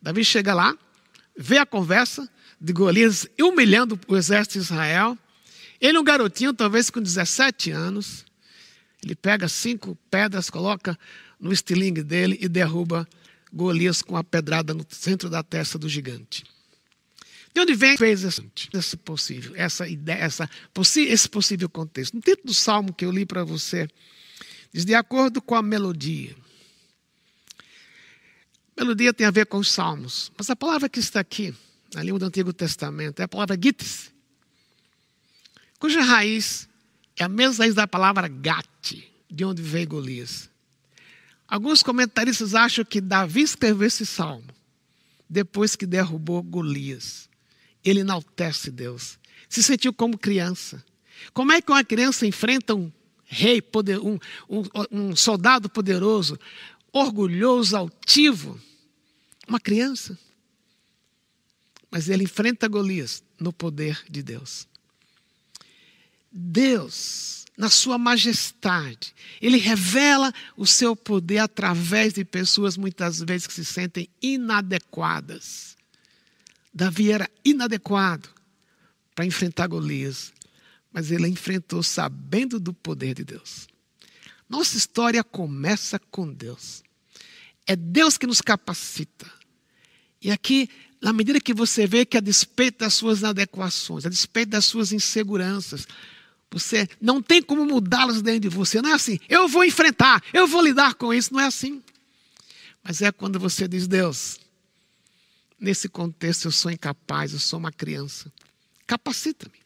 Davi 0.00 0.24
chega 0.24 0.54
lá, 0.54 0.78
vê 1.36 1.58
a 1.58 1.66
conversa 1.66 2.30
de 2.60 2.72
Golias 2.72 3.26
humilhando 3.40 3.98
o 4.06 4.16
exército 4.16 4.52
de 4.52 4.58
Israel. 4.60 5.18
Ele, 5.80 5.98
um 5.98 6.04
garotinho, 6.04 6.54
talvez 6.54 6.88
com 6.88 7.02
17 7.02 7.72
anos, 7.72 8.24
ele 9.02 9.16
pega 9.16 9.48
cinco 9.48 9.98
pedras, 10.08 10.48
coloca 10.48 10.96
no 11.40 11.52
estilingue 11.52 12.04
dele 12.04 12.38
e 12.40 12.48
derruba 12.48 13.08
Golias 13.52 14.02
com 14.02 14.16
a 14.16 14.22
pedrada 14.22 14.72
no 14.72 14.86
centro 14.88 15.28
da 15.28 15.42
testa 15.42 15.76
do 15.76 15.88
gigante. 15.88 16.44
De 17.52 17.60
onde 17.60 17.74
vem 17.74 17.96
fez 17.96 18.22
esse 18.22 18.96
possível, 18.98 19.52
essa 19.56 19.88
ideia, 19.88 20.18
essa, 20.18 20.48
esse 20.96 21.28
possível 21.28 21.68
contexto? 21.68 22.14
No 22.14 22.20
título 22.20 22.46
do 22.46 22.54
salmo 22.54 22.94
que 22.94 23.04
eu 23.04 23.10
li 23.10 23.26
para 23.26 23.42
você, 23.42 23.88
diz 24.72 24.84
de 24.84 24.94
acordo 24.94 25.42
com 25.42 25.56
a 25.56 25.62
melodia. 25.62 26.40
Melodia 28.76 29.12
tem 29.12 29.26
a 29.26 29.30
ver 29.30 29.46
com 29.46 29.58
os 29.58 29.70
salmos, 29.70 30.32
mas 30.36 30.48
a 30.50 30.56
palavra 30.56 30.88
que 30.88 30.98
está 30.98 31.20
aqui, 31.20 31.54
na 31.94 32.02
língua 32.02 32.18
do 32.18 32.26
Antigo 32.26 32.52
Testamento, 32.52 33.20
é 33.20 33.24
a 33.24 33.28
palavra 33.28 33.58
gites, 33.60 34.12
cuja 35.78 36.00
raiz 36.00 36.68
é 37.16 37.24
a 37.24 37.28
mesma 37.28 37.64
raiz 37.64 37.74
da 37.74 37.86
palavra 37.86 38.28
gate, 38.28 39.04
de 39.30 39.44
onde 39.44 39.60
veio 39.60 39.88
Golias. 39.88 40.48
Alguns 41.46 41.82
comentaristas 41.82 42.54
acham 42.54 42.84
que 42.84 43.00
Davi 43.00 43.42
escreveu 43.42 43.86
esse 43.86 44.06
salmo 44.06 44.46
depois 45.28 45.76
que 45.76 45.84
derrubou 45.84 46.42
Golias 46.42 47.28
ele 47.84 48.00
enaltece 48.00 48.70
Deus. 48.70 49.18
Se 49.48 49.62
sentiu 49.62 49.92
como 49.92 50.16
criança. 50.16 50.84
Como 51.32 51.52
é 51.52 51.60
que 51.60 51.70
uma 51.70 51.84
criança 51.84 52.26
enfrenta 52.26 52.74
um 52.74 52.90
rei, 53.24 53.62
poder, 53.62 53.98
um, 53.98 54.18
um, 54.48 54.62
um 54.90 55.16
soldado 55.16 55.68
poderoso, 55.68 56.38
orgulhoso, 56.92 57.76
altivo? 57.76 58.60
Uma 59.48 59.58
criança. 59.58 60.18
Mas 61.90 62.08
ele 62.08 62.24
enfrenta 62.24 62.68
Golias 62.68 63.22
no 63.38 63.52
poder 63.52 64.02
de 64.08 64.22
Deus. 64.22 64.66
Deus, 66.30 67.44
na 67.56 67.68
sua 67.68 67.98
majestade, 67.98 69.14
ele 69.40 69.58
revela 69.58 70.32
o 70.56 70.66
seu 70.66 70.96
poder 70.96 71.38
através 71.38 72.14
de 72.14 72.24
pessoas 72.24 72.76
muitas 72.76 73.20
vezes 73.20 73.46
que 73.46 73.52
se 73.52 73.64
sentem 73.64 74.08
inadequadas. 74.22 75.76
Davi 76.72 77.12
era 77.12 77.30
inadequado 77.44 78.28
para 79.14 79.26
enfrentar 79.26 79.66
Golias, 79.66 80.32
mas 80.90 81.10
ele 81.10 81.28
enfrentou 81.28 81.82
sabendo 81.82 82.58
do 82.58 82.72
poder 82.72 83.14
de 83.14 83.24
Deus. 83.24 83.68
Nossa 84.52 84.76
história 84.76 85.24
começa 85.24 85.98
com 85.98 86.30
Deus. 86.30 86.82
É 87.66 87.74
Deus 87.74 88.18
que 88.18 88.26
nos 88.26 88.42
capacita. 88.42 89.26
E 90.20 90.30
aqui, 90.30 90.68
na 91.00 91.12
medida 91.12 91.40
que 91.40 91.54
você 91.54 91.86
vê 91.86 92.04
que 92.04 92.18
a 92.18 92.20
despeito 92.20 92.80
das 92.80 92.92
suas 92.92 93.20
inadequações, 93.20 94.04
a 94.04 94.10
despeito 94.10 94.50
das 94.50 94.66
suas 94.66 94.92
inseguranças, 94.92 95.88
você 96.50 96.86
não 97.00 97.22
tem 97.22 97.42
como 97.42 97.64
mudá-las 97.64 98.20
dentro 98.20 98.48
de 98.48 98.48
você. 98.48 98.82
Não 98.82 98.90
é 98.90 98.92
assim, 98.92 99.18
eu 99.26 99.48
vou 99.48 99.64
enfrentar, 99.64 100.22
eu 100.32 100.46
vou 100.46 100.62
lidar 100.62 100.94
com 100.94 101.14
isso. 101.14 101.32
Não 101.32 101.40
é 101.40 101.46
assim. 101.46 101.82
Mas 102.84 103.00
é 103.00 103.10
quando 103.10 103.40
você 103.40 103.66
diz, 103.66 103.88
Deus, 103.88 104.38
Nesse 105.62 105.88
contexto, 105.88 106.46
eu 106.46 106.50
sou 106.50 106.72
incapaz, 106.72 107.32
eu 107.32 107.38
sou 107.38 107.56
uma 107.56 107.70
criança. 107.70 108.32
Capacita-me. 108.84 109.61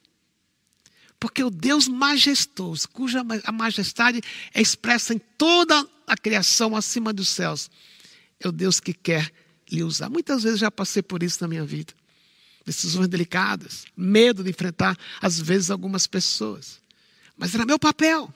Porque 1.19 1.43
o 1.43 1.51
Deus 1.51 1.89
majestoso, 1.89 2.89
cuja 2.89 3.25
a 3.45 3.53
majestade 3.53 4.21
é 4.53 4.61
expressa 4.61 5.15
em 5.15 5.19
toda 5.19 5.87
a 6.07 6.17
criação 6.17 6.77
acima 6.77 7.13
dos 7.13 7.29
céus, 7.29 7.71
é 8.39 8.49
o 8.49 8.53
Deus 8.53 8.81
que 8.81 8.93
quer 8.93 9.33
lhe 9.71 9.83
usar. 9.83 10.09
Muitas 10.09 10.43
vezes 10.43 10.61
já 10.61 10.71
passei 10.71 11.03
por 11.03 11.23
isso 11.23 11.39
na 11.41 11.49
minha 11.49 11.65
vida. 11.65 11.93
Decisões 12.65 13.09
delicadas, 13.09 13.85
medo 13.97 14.43
de 14.43 14.51
enfrentar, 14.51 14.99
às 15.21 15.41
vezes, 15.41 15.71
algumas 15.71 16.07
pessoas. 16.07 16.81
Mas 17.37 17.55
era 17.55 17.65
meu 17.65 17.79
papel. 17.79 18.33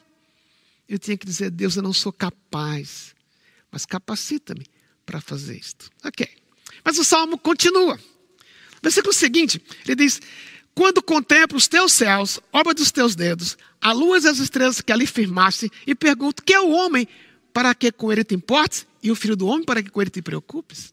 Eu 0.89 0.99
tinha 0.99 1.17
que 1.17 1.27
dizer: 1.27 1.51
Deus, 1.51 1.77
eu 1.77 1.83
não 1.83 1.93
sou 1.93 2.13
capaz, 2.13 3.15
mas 3.71 3.85
capacita-me 3.85 4.67
para 5.05 5.21
fazer 5.21 5.57
isto. 5.57 5.91
Ok. 6.05 6.29
Mas 6.85 6.99
o 6.99 7.05
salmo 7.05 7.37
continua. 7.37 7.99
Versículo 8.83 9.13
seguinte, 9.13 9.61
ele 9.85 9.97
diz: 9.97 10.21
Quando 10.75 11.03
contemplo 11.03 11.57
os 11.59 11.69
teus 11.69 11.93
céus, 11.93 12.41
obra 12.53 12.73
dos 12.73 12.91
teus 12.91 13.15
dedos, 13.15 13.57
a 13.81 13.93
lua 13.93 14.19
e 14.19 14.27
as 14.27 14.39
estrelas 14.39 14.81
que 14.81 14.93
ali 14.93 15.07
firmaste, 15.07 15.71
e 15.87 15.95
pergunto: 15.95 16.43
que 16.43 16.53
é 16.53 16.61
o 16.61 16.71
homem 16.71 17.07
para 17.53 17.75
que 17.75 17.91
com 17.91 18.12
ele 18.12 18.25
te 18.25 18.35
importes, 18.35 18.87
e 19.03 19.11
o 19.11 19.17
filho 19.17 19.37
do 19.37 19.47
homem 19.47 19.65
para 19.65 19.83
que 19.83 19.91
com 19.91 20.00
ele 20.00 20.11
te 20.11 20.23
preocupes? 20.23 20.93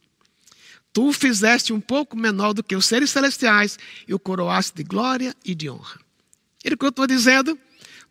Tu 0.93 1.07
o 1.07 1.13
fizeste 1.13 1.71
um 1.71 1.79
pouco 1.79 2.17
menor 2.17 2.53
do 2.53 2.63
que 2.63 2.75
os 2.75 2.85
seres 2.85 3.11
celestiais 3.11 3.77
e 4.07 4.13
o 4.13 4.19
coroaste 4.19 4.75
de 4.75 4.83
glória 4.83 5.35
e 5.45 5.53
de 5.53 5.69
honra. 5.69 5.99
Ele 6.63 6.75
continua 6.75 7.07
dizendo: 7.07 7.57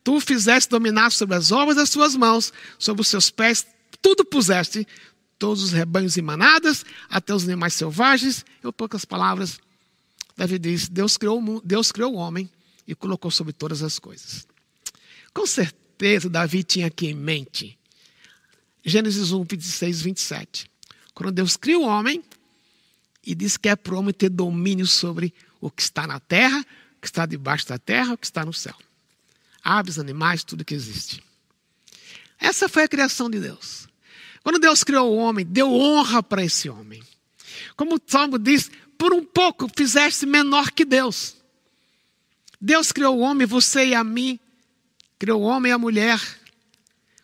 Tu 0.05 0.15
o 0.15 0.21
fizeste 0.21 0.71
dominar 0.71 1.11
sobre 1.11 1.35
as 1.35 1.51
obras 1.51 1.77
das 1.77 1.91
suas 1.91 2.15
mãos, 2.15 2.53
sobre 2.79 3.03
os 3.03 3.09
seus 3.09 3.29
pés, 3.29 3.67
tudo 4.01 4.25
puseste, 4.25 4.87
todos 5.39 5.63
os 5.65 5.73
rebanhos 5.73 6.17
e 6.17 6.23
manadas, 6.23 6.85
até 7.11 7.35
os 7.35 7.45
animais 7.45 7.75
selvagens. 7.75 8.45
Em 8.65 8.71
poucas 8.71 9.05
palavras, 9.05 9.59
Davi 10.37 10.59
diz: 10.59 10.89
Deus 10.89 11.17
criou, 11.17 11.61
Deus 11.65 11.91
criou 11.91 12.15
o 12.15 12.17
homem 12.17 12.51
e 12.87 12.95
colocou 12.95 13.31
sobre 13.31 13.53
todas 13.53 13.83
as 13.83 13.99
coisas. 13.99 14.47
Com 15.33 15.47
certeza, 15.47 16.29
Davi 16.29 16.63
tinha 16.63 16.87
aqui 16.87 17.09
em 17.09 17.15
mente 17.15 17.79
Gênesis 18.89 19.33
1, 19.33 19.43
26, 19.43 20.03
27. 20.03 20.71
Quando 21.13 21.33
Deus 21.33 21.57
cria 21.57 21.77
o 21.77 21.83
homem 21.83 22.23
e 23.27 23.35
diz 23.35 23.57
que 23.57 23.69
é 23.69 23.75
para 23.75 23.93
o 23.93 23.99
homem 23.99 24.15
ter 24.15 24.29
domínio 24.29 24.87
sobre 24.87 25.35
o 25.61 25.69
que 25.69 25.83
está 25.83 26.07
na 26.07 26.21
terra, 26.21 26.61
o 26.97 27.01
que 27.01 27.09
está 27.09 27.27
debaixo 27.27 27.67
da 27.67 27.79
terra, 27.79 28.15
o 28.15 28.17
que 28.17 28.27
está 28.27 28.45
no 28.45 28.53
céu. 28.53 28.77
Aves, 29.61 29.99
animais, 29.99 30.45
tudo 30.45 30.65
que 30.65 30.73
existe. 30.73 31.21
Essa 32.39 32.69
foi 32.69 32.85
a 32.85 32.89
criação 32.89 33.29
de 33.29 33.41
Deus. 33.41 33.89
Quando 34.45 34.61
Deus 34.61 34.85
criou 34.85 35.13
o 35.13 35.17
homem, 35.17 35.45
deu 35.45 35.73
honra 35.75 36.23
para 36.23 36.45
esse 36.45 36.69
homem. 36.69 37.03
Como 37.75 37.97
o 37.97 38.01
Salmo 38.07 38.39
diz, 38.39 38.71
por 38.99 39.13
um 39.13 39.25
pouco 39.25 39.71
fizeste 39.75 40.27
menor 40.27 40.71
que 40.71 40.85
Deus. 40.85 41.37
Deus 42.61 42.93
criou 42.93 43.19
o 43.19 43.21
homem, 43.21 43.47
você 43.47 43.89
e 43.89 43.95
a 43.95 44.03
mim, 44.03 44.39
criou 45.19 45.43
o 45.43 45.45
homem 45.45 45.71
e 45.71 45.73
a 45.73 45.79
mulher, 45.79 46.21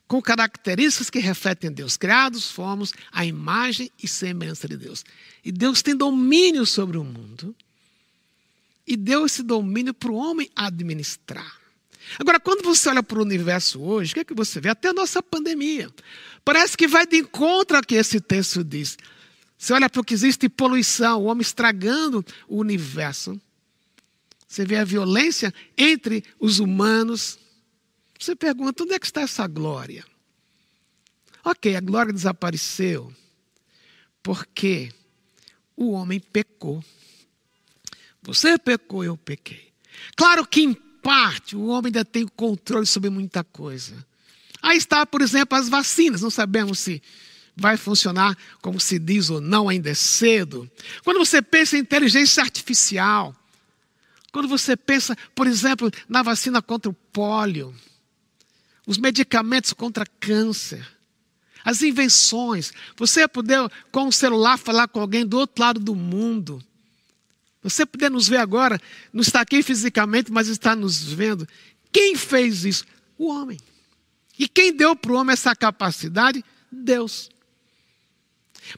com 0.07 0.21
características 0.21 1.09
que 1.09 1.19
refletem 1.19 1.73
Deus. 1.73 1.97
Criados 1.97 2.51
fomos 2.51 2.93
a 3.11 3.25
imagem 3.25 3.91
e 4.03 4.07
semelhança 4.07 4.69
de 4.69 4.77
Deus. 4.77 5.05
E 5.45 5.51
Deus 5.51 5.81
tem 5.81 5.97
domínio 5.97 6.67
sobre 6.67 6.99
o 6.99 7.05
mundo. 7.05 7.57
E 8.87 8.97
deu 8.97 9.25
esse 9.25 9.43
domínio 9.43 9.95
para 9.95 10.11
o 10.11 10.17
homem 10.17 10.51
administrar. 10.55 11.63
Agora, 12.19 12.39
quando 12.39 12.63
você 12.63 12.89
olha 12.89 13.03
para 13.03 13.19
o 13.19 13.23
universo 13.23 13.81
hoje, 13.81 14.13
o 14.13 14.15
que 14.15 14.21
é 14.21 14.25
que 14.25 14.35
você 14.35 14.61
vê? 14.61 14.69
Até 14.69 14.89
a 14.89 14.93
nossa 14.93 15.23
pandemia. 15.23 15.89
Parece 16.45 16.77
que 16.77 16.87
vai 16.87 17.07
de 17.07 17.19
encontro 17.19 17.77
ao 17.77 17.83
que 17.83 17.95
esse 17.95 18.21
texto 18.21 18.63
diz. 18.63 18.99
Você 19.63 19.75
olha 19.75 19.89
para 19.89 20.01
o 20.01 20.05
que 20.05 20.13
existe 20.13 20.49
poluição, 20.49 21.23
o 21.23 21.27
homem 21.27 21.41
estragando 21.41 22.27
o 22.49 22.59
universo. 22.59 23.41
Você 24.49 24.65
vê 24.65 24.77
a 24.79 24.85
violência 24.85 25.55
entre 25.79 26.25
os 26.41 26.59
humanos. 26.59 27.39
Você 28.19 28.35
pergunta: 28.35 28.83
onde 28.83 28.95
é 28.95 28.99
que 28.99 29.07
está 29.07 29.21
essa 29.21 29.47
glória? 29.47 30.05
Ok, 31.45 31.77
a 31.77 31.81
glória 31.81 32.13
desapareceu 32.13 33.15
porque 34.21 34.93
o 35.77 35.93
homem 35.93 36.19
pecou. 36.19 36.85
Você 38.21 38.59
pecou, 38.59 39.05
eu 39.05 39.17
pequei. 39.17 39.73
Claro 40.17 40.45
que, 40.45 40.63
em 40.63 40.75
parte, 40.75 41.55
o 41.55 41.67
homem 41.67 41.91
ainda 41.91 42.05
tem 42.05 42.27
controle 42.27 42.85
sobre 42.85 43.11
muita 43.11 43.45
coisa. 43.45 43.95
Aí 44.61 44.77
está, 44.77 45.07
por 45.07 45.23
exemplo, 45.23 45.57
as 45.57 45.69
vacinas. 45.69 46.21
Não 46.21 46.31
sabemos 46.31 46.81
se 46.81 47.01
vai 47.57 47.77
funcionar 47.77 48.37
como 48.61 48.81
se 48.81 48.99
diz 48.99 49.31
ou 49.31 49.41
não, 49.41 49.69
ainda 49.69 49.91
é 49.91 49.95
cedo. 49.95 50.71
Quando 51.05 51.19
você 51.19 51.43
pensa 51.43 51.77
em 51.77 51.81
inteligência 51.81 52.43
artificial, 52.43 53.35
quando 54.33 54.49
você 54.49 54.77
pensa, 54.77 55.17
por 55.35 55.47
exemplo, 55.47 55.91
na 56.09 56.23
vacina 56.23 56.63
contra 56.63 56.91
o 56.91 56.95
pólio, 56.95 57.75
os 58.87 58.99
medicamentos 58.99 59.73
contra 59.73 60.07
câncer, 60.19 60.87
as 61.65 61.83
invenções, 61.83 62.73
você 62.97 63.29
poder 63.29 63.71
com 63.93 64.09
o 64.09 64.13
celular 64.13 64.59
falar 64.59 64.89
com 64.89 65.01
alguém 65.01 65.25
do 65.25 65.39
outro 65.39 65.63
lado 65.63 65.79
do 65.79 65.95
mundo, 65.95 66.63
você 67.63 67.87
poder 67.87 68.11
nos 68.11 68.27
ver 68.27 68.39
agora, 68.39 68.81
não 69.13 69.21
está 69.21 69.41
aqui 69.41 69.63
fisicamente, 69.63 70.33
mas 70.33 70.49
está 70.49 70.75
nos 70.75 71.01
vendo. 71.03 71.47
Quem 71.93 72.17
fez 72.17 72.65
isso? 72.65 72.85
O 73.17 73.29
homem. 73.31 73.59
E 74.37 74.49
quem 74.49 74.75
deu 74.75 74.97
para 74.97 75.13
o 75.13 75.15
homem 75.15 75.35
essa 75.35 75.55
capacidade? 75.55 76.45
Deus. 76.71 77.31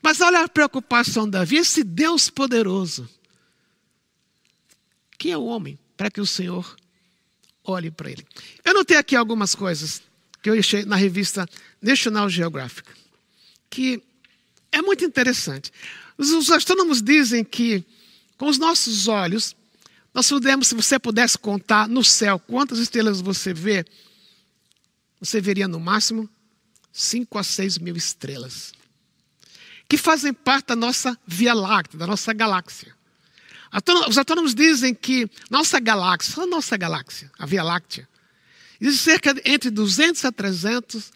Mas 0.02 0.20
olha 0.20 0.40
a 0.40 0.48
preocupação 0.48 1.24
de 1.24 1.32
Davi, 1.32 1.56
esse 1.56 1.84
Deus 1.84 2.30
poderoso. 2.30 3.08
Quem 5.18 5.32
é 5.32 5.38
o 5.38 5.44
homem 5.44 5.78
para 5.96 6.10
que 6.10 6.20
o 6.20 6.26
Senhor 6.26 6.76
olhe 7.62 7.90
para 7.90 8.10
ele? 8.10 8.26
Eu 8.64 8.74
notei 8.74 8.96
aqui 8.96 9.14
algumas 9.16 9.54
coisas 9.54 10.02
que 10.42 10.50
eu 10.50 10.58
achei 10.58 10.84
na 10.84 10.96
revista 10.96 11.48
National 11.80 12.28
Geographic, 12.28 12.88
que 13.70 14.02
é 14.70 14.82
muito 14.82 15.04
interessante. 15.04 15.72
Os 16.18 16.50
astrônomos 16.50 17.00
dizem 17.00 17.42
que, 17.42 17.84
com 18.36 18.46
os 18.46 18.58
nossos 18.58 19.08
olhos, 19.08 19.56
nós 20.12 20.28
podemos, 20.28 20.68
se 20.68 20.74
você 20.74 20.98
pudesse 20.98 21.36
contar 21.36 21.88
no 21.88 22.04
céu 22.04 22.38
quantas 22.38 22.78
estrelas 22.78 23.20
você 23.20 23.52
vê, 23.52 23.84
você 25.18 25.40
veria 25.40 25.66
no 25.66 25.80
máximo 25.80 26.28
5 26.92 27.38
a 27.38 27.42
6 27.42 27.78
mil 27.78 27.96
estrelas, 27.96 28.72
que 29.88 29.96
fazem 29.96 30.32
parte 30.32 30.68
da 30.68 30.76
nossa 30.76 31.18
Via 31.26 31.54
Láctea, 31.54 31.98
da 31.98 32.06
nossa 32.06 32.32
galáxia. 32.32 32.94
Os 34.08 34.16
astrônomos 34.16 34.54
dizem 34.54 34.94
que 34.94 35.28
nossa 35.50 35.80
galáxia, 35.80 36.42
a 36.42 36.46
nossa 36.46 36.76
galáxia, 36.76 37.30
a 37.38 37.44
Via 37.44 37.62
Láctea, 37.62 38.08
existe 38.80 39.02
cerca 39.02 39.34
de 39.34 39.42
entre 39.44 39.70
200 39.70 40.24
a 40.24 40.32
300 40.32 41.12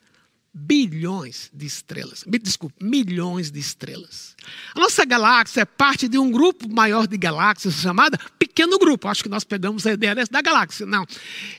bilhões 0.53 1.51
de 1.55 1.67
estrelas. 1.67 2.25
Desculpe, 2.27 2.85
milhões 2.85 3.51
de 3.51 3.61
estrelas. 3.61 4.35
A 4.75 4.81
nossa 4.81 5.05
galáxia 5.05 5.61
é 5.61 5.65
parte 5.65 6.09
de 6.09 6.19
um 6.19 6.31
grupo 6.31 6.69
maior 6.69 7.07
de 7.07 7.17
galáxias 7.17 7.75
chamada 7.75 8.19
pequeno 8.39 8.79
grupo. 8.79 9.07
Acho 9.07 9.23
que 9.23 9.29
nós 9.29 9.45
pegamos 9.45 9.87
a 9.87 9.93
ideia 9.93 10.17
da 10.29 10.43
galáxia. 10.43 10.85
Não. 10.85 11.07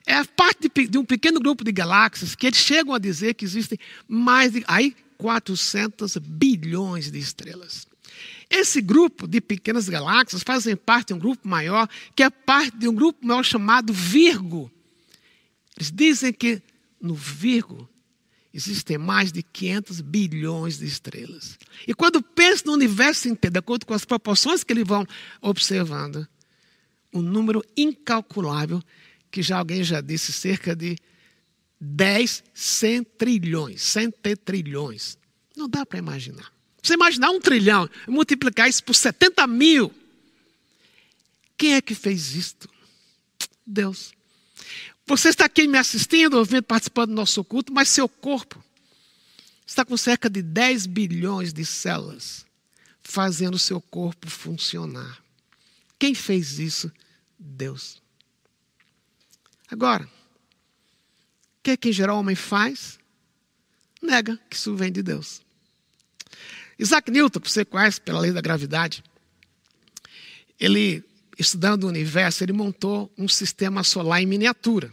É 0.05 0.21
parte 0.25 0.69
de, 0.73 0.87
de 0.87 0.97
um 0.97 1.05
pequeno 1.05 1.39
grupo 1.39 1.63
de 1.63 1.71
galáxias 1.71 2.35
que 2.35 2.47
eles 2.47 2.59
chegam 2.59 2.93
a 2.93 2.99
dizer 2.99 3.35
que 3.35 3.45
existem 3.45 3.79
mais 4.07 4.51
de 4.51 4.65
aí 4.67 4.95
400 5.19 6.17
bilhões 6.17 7.11
de 7.11 7.19
estrelas. 7.19 7.85
Esse 8.49 8.81
grupo 8.81 9.27
de 9.27 9.39
pequenas 9.39 9.87
galáxias 9.87 10.41
fazem 10.41 10.75
parte 10.75 11.09
de 11.09 11.13
um 11.13 11.19
grupo 11.19 11.47
maior, 11.47 11.87
que 12.15 12.23
é 12.23 12.29
parte 12.29 12.77
de 12.77 12.87
um 12.87 12.95
grupo 12.95 13.25
maior 13.25 13.43
chamado 13.43 13.93
Virgo. 13.93 14.71
Eles 15.77 15.91
dizem 15.91 16.33
que 16.33 16.61
no 16.99 17.13
Virgo 17.13 17.87
existem 18.53 18.97
mais 18.97 19.31
de 19.31 19.43
500 19.43 20.01
bilhões 20.01 20.79
de 20.79 20.85
estrelas. 20.85 21.59
E 21.87 21.93
quando 21.93 22.23
pensa 22.23 22.63
no 22.65 22.73
universo 22.73 23.27
inteiro, 23.27 23.53
de 23.53 23.59
acordo 23.59 23.85
com 23.85 23.93
as 23.93 24.05
proporções 24.05 24.63
que 24.63 24.73
eles 24.73 24.87
vão 24.87 25.05
observando, 25.41 26.27
um 27.13 27.21
número 27.21 27.63
incalculável, 27.77 28.81
que 29.29 29.43
já 29.43 29.59
alguém 29.59 29.83
já 29.83 30.01
disse, 30.01 30.31
cerca 30.33 30.75
de 30.75 30.97
10, 31.79 32.43
100 32.53 33.03
trilhões, 33.03 33.81
100 33.81 34.11
trilhões. 34.43 35.17
Não 35.55 35.69
dá 35.69 35.85
para 35.85 35.99
imaginar. 35.99 36.51
Você 36.81 36.93
imaginar 36.93 37.29
um 37.31 37.39
trilhão 37.39 37.89
multiplicar 38.07 38.69
isso 38.69 38.83
por 38.83 38.95
70 38.95 39.45
mil. 39.47 39.93
Quem 41.57 41.75
é 41.75 41.81
que 41.81 41.93
fez 41.93 42.35
isto? 42.35 42.69
Deus. 43.65 44.13
Você 45.05 45.29
está 45.29 45.45
aqui 45.45 45.67
me 45.67 45.77
assistindo, 45.77 46.35
ouvindo, 46.35 46.63
participando 46.63 47.09
do 47.09 47.15
nosso 47.15 47.43
culto, 47.43 47.73
mas 47.73 47.89
seu 47.89 48.07
corpo 48.07 48.63
está 49.65 49.83
com 49.83 49.97
cerca 49.97 50.29
de 50.29 50.41
10 50.41 50.85
bilhões 50.85 51.51
de 51.51 51.65
células 51.65 52.45
fazendo 53.09 53.55
o 53.55 53.59
seu 53.59 53.81
corpo 53.81 54.29
funcionar. 54.29 55.19
Quem 55.97 56.13
fez 56.13 56.59
isso? 56.59 56.91
Deus. 57.37 58.01
Agora, 59.67 60.07
que, 61.69 61.77
que 61.77 61.89
em 61.89 61.93
geral 61.93 62.17
o 62.17 62.19
homem 62.19 62.35
faz? 62.35 62.97
Nega 64.01 64.39
que 64.49 64.55
isso 64.55 64.75
vem 64.75 64.91
de 64.91 65.03
Deus. 65.03 65.41
Isaac 66.77 67.11
Newton, 67.11 67.39
que 67.41 67.51
você 67.51 67.65
conhece 67.65 67.99
pela 67.99 68.19
lei 68.19 68.31
da 68.31 68.41
gravidade, 68.41 69.03
ele, 70.59 71.03
estudando 71.37 71.83
o 71.83 71.87
universo, 71.87 72.43
ele 72.43 72.53
montou 72.53 73.11
um 73.17 73.27
sistema 73.27 73.83
solar 73.83 74.21
em 74.21 74.25
miniatura, 74.25 74.89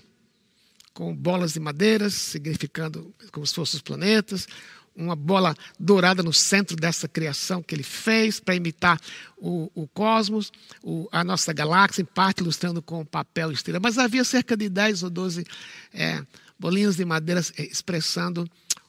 com 0.92 1.14
bolas 1.14 1.52
de 1.52 1.60
madeiras, 1.60 2.14
significando 2.14 3.14
como 3.30 3.46
se 3.46 3.54
fossem 3.54 3.78
os 3.78 3.82
planetas, 3.82 4.48
uma 4.96 5.14
bola 5.14 5.54
dourada 5.78 6.22
no 6.22 6.32
centro 6.32 6.74
dessa 6.74 7.06
criação 7.06 7.62
que 7.62 7.74
ele 7.74 7.82
fez 7.82 8.40
para 8.40 8.54
imitar 8.54 8.98
o, 9.36 9.70
o 9.74 9.86
cosmos, 9.86 10.50
o, 10.82 11.06
a 11.12 11.22
nossa 11.22 11.52
galáxia, 11.52 12.02
em 12.02 12.06
parte 12.06 12.40
ilustrando 12.40 12.80
com 12.80 13.04
papel 13.04 13.50
e 13.50 13.54
estrela. 13.54 13.78
Mas 13.80 13.98
havia 13.98 14.24
cerca 14.24 14.56
de 14.56 14.68
10 14.68 15.02
ou 15.02 15.10
12 15.10 15.44
é, 15.92 16.24
bolinhas 16.58 16.96
de 16.96 17.04
madeira 17.04 17.40
é, 17.56 17.62
expressando 17.62 18.48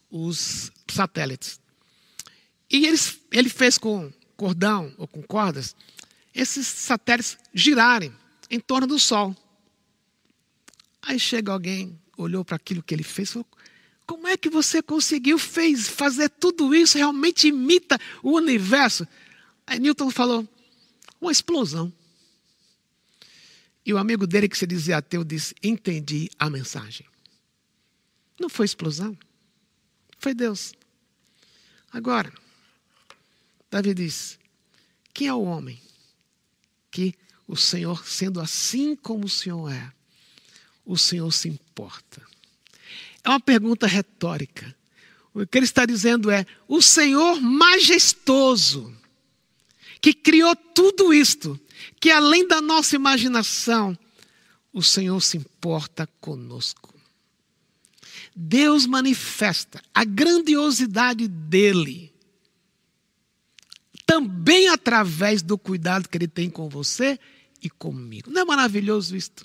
os 0.10 0.72
satélites. 0.90 1.60
E 2.70 2.86
ele, 2.86 3.00
ele 3.32 3.50
fez 3.50 3.78
com 3.78 4.12
cordão 4.36 4.94
ou 4.98 5.08
com 5.08 5.22
cordas 5.24 5.76
esses 6.38 6.68
satélites 6.68 7.38
girarem 7.54 8.14
em 8.50 8.60
torno 8.60 8.86
do 8.86 9.00
Sol. 9.00 9.36
Aí 11.02 11.20
chega 11.20 11.52
alguém, 11.52 12.00
olhou 12.16 12.46
para 12.46 12.56
aquilo 12.56 12.84
que 12.84 12.94
ele 12.94 13.04
fez 13.04 13.30
e 13.30 13.34
falou: 13.34 13.48
Como 14.06 14.28
é 14.28 14.38
que 14.38 14.50
você 14.50 14.82
conseguiu 14.82 15.40
fez, 15.40 15.88
fazer 15.88 16.30
tudo 16.30 16.76
isso? 16.76 16.98
Realmente 16.98 17.48
imita 17.48 18.00
o 18.22 18.34
universo? 18.36 19.08
Aí 19.66 19.80
Newton 19.80 20.12
falou: 20.12 20.48
Uma 21.20 21.32
explosão. 21.32 21.92
E 23.84 23.94
o 23.94 23.98
amigo 23.98 24.28
dele, 24.28 24.50
que 24.50 24.58
se 24.58 24.68
dizia 24.68 24.98
ateu, 24.98 25.24
disse: 25.24 25.56
Entendi 25.64 26.30
a 26.38 26.50
mensagem. 26.50 27.06
Não 28.40 28.50
foi 28.50 28.66
explosão, 28.66 29.18
foi 30.20 30.34
Deus. 30.34 30.74
Agora, 31.92 32.32
Davi 33.70 33.94
diz: 33.94 34.38
Quem 35.14 35.28
é 35.28 35.34
o 35.34 35.44
homem 35.44 35.82
que 36.92 37.14
o 37.48 37.56
Senhor, 37.56 38.06
sendo 38.06 38.40
assim 38.40 38.96
como 38.96 39.26
o 39.26 39.30
Senhor 39.30 39.72
é, 39.72 39.92
o 40.86 40.98
Senhor 40.98 41.32
se 41.32 41.48
importa? 41.48 42.22
É 43.24 43.30
uma 43.30 43.40
pergunta 43.40 43.88
retórica. 43.88 44.76
O 45.34 45.46
que 45.46 45.58
ele 45.58 45.66
está 45.66 45.86
dizendo 45.86 46.32
é: 46.32 46.46
o 46.68 46.82
Senhor 46.82 47.42
majestoso, 47.42 48.96
que 50.00 50.14
criou 50.14 50.56
tudo 50.56 51.14
isto, 51.14 51.60
que 52.00 52.10
além 52.10 52.48
da 52.48 52.62
nossa 52.62 52.96
imaginação, 52.96 53.98
o 54.72 54.82
Senhor 54.82 55.20
se 55.22 55.38
importa 55.38 56.08
conosco. 56.20 56.97
Deus 58.40 58.86
manifesta 58.86 59.82
a 59.92 60.04
grandiosidade 60.04 61.28
dele 61.28 62.14
também 64.06 64.70
através 64.70 65.42
do 65.42 65.58
cuidado 65.58 66.08
que 66.08 66.16
Ele 66.16 66.28
tem 66.28 66.48
com 66.48 66.70
você 66.70 67.20
e 67.64 67.68
comigo. 67.68 68.30
Não 68.30 68.44
é 68.44 68.46
maravilhoso 68.46 69.18
isto? 69.18 69.44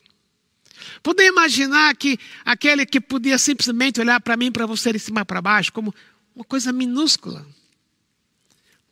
Poder 1.03 1.27
imaginar 1.27 1.97
que 1.97 2.19
aquele 2.45 2.85
que 2.85 3.01
podia 3.01 3.39
simplesmente 3.39 3.99
olhar 3.99 4.21
para 4.21 4.37
mim, 4.37 4.53
para 4.53 4.67
você 4.67 4.93
de 4.93 4.99
cima 4.99 5.25
para 5.25 5.41
baixo, 5.41 5.73
como 5.73 5.95
uma 6.37 6.45
coisa 6.45 6.71
minúscula. 6.71 7.47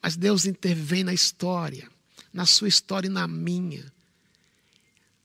Mas 0.03 0.17
Deus 0.17 0.47
intervém 0.47 1.05
na 1.05 1.13
história, 1.13 1.91
na 2.33 2.47
sua 2.47 2.69
história 2.69 3.07
e 3.07 3.11
na 3.11 3.29
minha. 3.29 3.85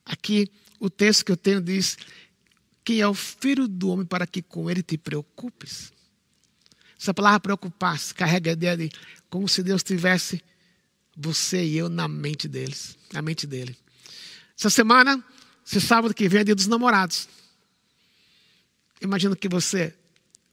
Aqui 0.05 0.51
o 0.79 0.89
texto 0.89 1.23
que 1.23 1.31
eu 1.31 1.37
tenho 1.37 1.61
diz: 1.61 1.97
Quem 2.85 3.01
é 3.01 3.07
o 3.07 3.15
filho 3.15 3.67
do 3.67 3.89
homem 3.89 4.05
para 4.05 4.27
que 4.27 4.43
com 4.43 4.69
ele 4.69 4.83
te 4.83 4.95
preocupes? 4.95 5.91
Essa 7.01 7.15
palavra 7.15 7.39
preocupar-se 7.39 8.13
carrega 8.13 8.51
a 8.51 8.53
ideia 8.53 8.77
de 8.77 8.91
como 9.29 9.49
se 9.49 9.63
Deus 9.63 9.81
tivesse 9.81 10.41
você 11.17 11.65
e 11.65 11.77
eu 11.77 11.89
na 11.89 12.07
mente 12.07 12.47
deles, 12.47 12.95
na 13.11 13.23
mente 13.23 13.47
dele. 13.47 13.75
Essa 14.57 14.69
semana, 14.69 15.23
Você 15.65 15.79
sabe 15.79 16.13
que 16.13 16.29
vem 16.29 16.41
a 16.41 16.43
dia 16.43 16.53
dos 16.53 16.67
namorados. 16.67 17.27
Imagino 19.01 19.35
que 19.35 19.49
você, 19.49 19.95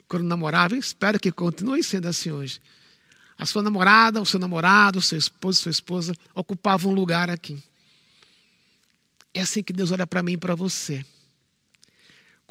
quando 0.08 0.24
namorava, 0.24 0.74
espero 0.74 1.20
que 1.20 1.30
continue 1.30 1.84
sendo 1.84 2.08
assim 2.08 2.30
hoje. 2.30 2.62
A 3.36 3.44
sua 3.44 3.62
namorada, 3.62 4.22
o 4.22 4.24
seu 4.24 4.40
namorado, 4.40 5.00
o 5.00 5.02
seu 5.02 5.18
esposo, 5.18 5.60
sua 5.60 5.70
esposa 5.70 6.14
ocupavam 6.34 6.92
um 6.92 6.94
lugar 6.94 7.28
aqui. 7.28 7.62
É 9.34 9.42
assim 9.42 9.62
que 9.62 9.72
Deus 9.72 9.90
olha 9.90 10.06
para 10.06 10.22
mim 10.22 10.32
e 10.32 10.36
para 10.38 10.54
você. 10.54 11.04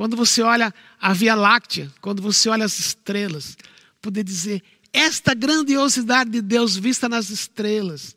Quando 0.02 0.18
você 0.18 0.42
olha 0.42 0.74
a 1.00 1.14
Via 1.14 1.36
Láctea, 1.36 1.94
quando 2.02 2.24
você 2.24 2.50
olha 2.50 2.66
as 2.66 2.80
estrelas, 2.80 3.56
poder 4.02 4.24
dizer, 4.24 4.64
esta 4.92 5.36
grandiosidade 5.36 6.32
de 6.32 6.42
Deus 6.42 6.76
vista 6.76 7.08
nas 7.08 7.30
estrelas, 7.30 8.16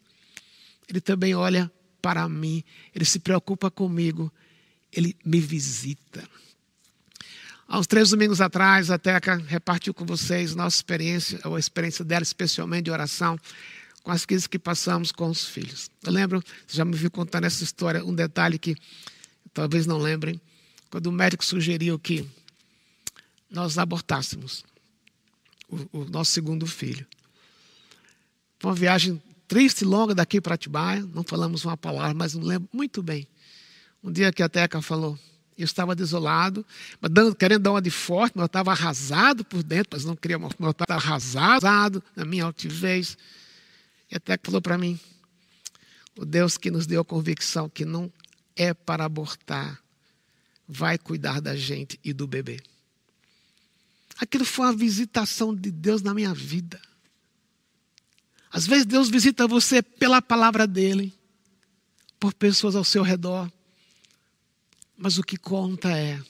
Ele 0.89 0.99
também 0.99 1.35
olha 1.35 1.71
para 2.01 2.27
mim, 2.27 2.65
Ele 2.95 3.05
se 3.05 3.19
preocupa 3.19 3.71
comigo, 3.71 4.33
Ele 4.91 5.15
me 5.23 5.39
visita. 5.41 6.27
Há 7.69 7.79
uns 7.79 7.87
três 7.87 8.09
domingos 8.09 8.41
atrás, 8.41 8.91
a 8.91 8.97
Teca 8.97 9.37
repartiu 9.37 9.93
com 9.93 10.07
vocês 10.07 10.55
nossa 10.55 10.79
experiência, 10.79 11.39
ou 11.45 11.55
a 11.55 11.61
experiência 11.61 12.03
dela, 12.03 12.23
especialmente 12.23 12.85
de 12.85 12.91
oração, 12.91 13.39
com 14.03 14.11
as 14.11 14.25
crises 14.25 14.47
que 14.47 14.59
passamos 14.59 15.13
com 15.13 15.29
os 15.29 15.45
filhos. 15.45 15.91
Eu 16.03 16.13
lembro, 16.13 16.43
você 16.67 16.79
já 16.79 16.85
me 16.87 16.97
viu 16.97 17.11
contando 17.11 17.45
essa 17.45 17.63
história, 17.63 18.03
um 18.03 18.15
detalhe 18.15 18.59
que 18.59 18.75
talvez 19.53 19.85
não 19.85 19.99
lembrem, 19.99 20.41
quando 20.95 21.09
o 21.09 21.13
médico 21.13 21.45
sugeriu 21.45 21.99
que 21.99 22.25
nós 23.51 23.79
abortássemos 23.79 24.65
o, 25.69 26.03
o 26.03 26.05
nosso 26.05 26.31
segundo 26.31 26.69
filho. 26.69 27.05
Foi 28.61 28.71
uma 28.71 28.77
viagem 28.77 29.21
triste 29.49 29.81
e 29.81 29.85
longa 29.85 30.15
daqui 30.15 30.41
para 30.41 30.55
Atibaia, 30.55 31.05
não 31.13 31.25
falamos 31.25 31.65
uma 31.65 31.77
palavra, 31.77 32.15
mas 32.15 32.37
me 32.37 32.45
lembro 32.45 32.69
muito 32.73 33.03
bem. 33.03 33.27
Um 34.05 34.13
dia 34.13 34.33
que 34.33 34.41
a 34.41 34.49
Teca 34.49 34.81
falou, 34.81 35.19
eu 35.59 35.65
estava 35.65 35.97
desolado, 35.97 36.65
mas 37.01 37.11
dando, 37.11 37.35
querendo 37.35 37.63
dar 37.63 37.73
uma 37.73 37.83
de 37.83 37.91
forte, 37.91 38.35
mas 38.37 38.43
eu 38.43 38.47
estava 38.47 38.71
arrasado 38.71 39.45
por 39.45 39.65
dentro, 39.65 39.89
mas 39.95 40.05
não 40.05 40.15
queria 40.15 40.39
mostrar, 40.39 40.65
eu 40.65 40.71
estava 40.71 40.95
arrasado 40.95 42.01
na 42.15 42.25
minha 42.25 42.45
altivez. 42.45 43.19
E 44.09 44.15
até 44.15 44.39
que 44.39 44.47
falou 44.47 44.63
para 44.63 44.79
mim: 44.79 44.97
o 46.17 46.25
Deus 46.25 46.57
que 46.57 46.71
nos 46.71 46.87
deu 46.87 47.01
a 47.01 47.05
convicção 47.05 47.69
que 47.69 47.85
não 47.85 48.13
é 48.55 48.73
para 48.73 49.05
abortar, 49.05 49.83
vai 50.67 50.99
cuidar 50.99 51.41
da 51.41 51.57
gente 51.57 51.99
e 52.03 52.13
do 52.13 52.27
bebê. 52.27 52.61
Aquilo 54.17 54.45
foi 54.45 54.67
uma 54.67 54.77
visitação 54.77 55.55
de 55.55 55.71
Deus 55.71 56.03
na 56.03 56.15
minha 56.15 56.33
vida. 56.33 56.81
Às 58.51 58.67
vezes 58.67 58.87
Deus 58.87 59.09
visita 59.09 59.49
você 59.49 59.83
pela 59.83 60.23
palavra 60.23 60.67
dele, 60.67 61.13
por 62.21 62.33
pessoas 62.33 62.77
ao 62.77 62.85
seu 62.85 63.03
redor. 63.03 63.51
Mas 64.97 65.19
o 65.19 65.25
que 65.25 65.37
conta 65.37 65.91
é, 65.91 66.23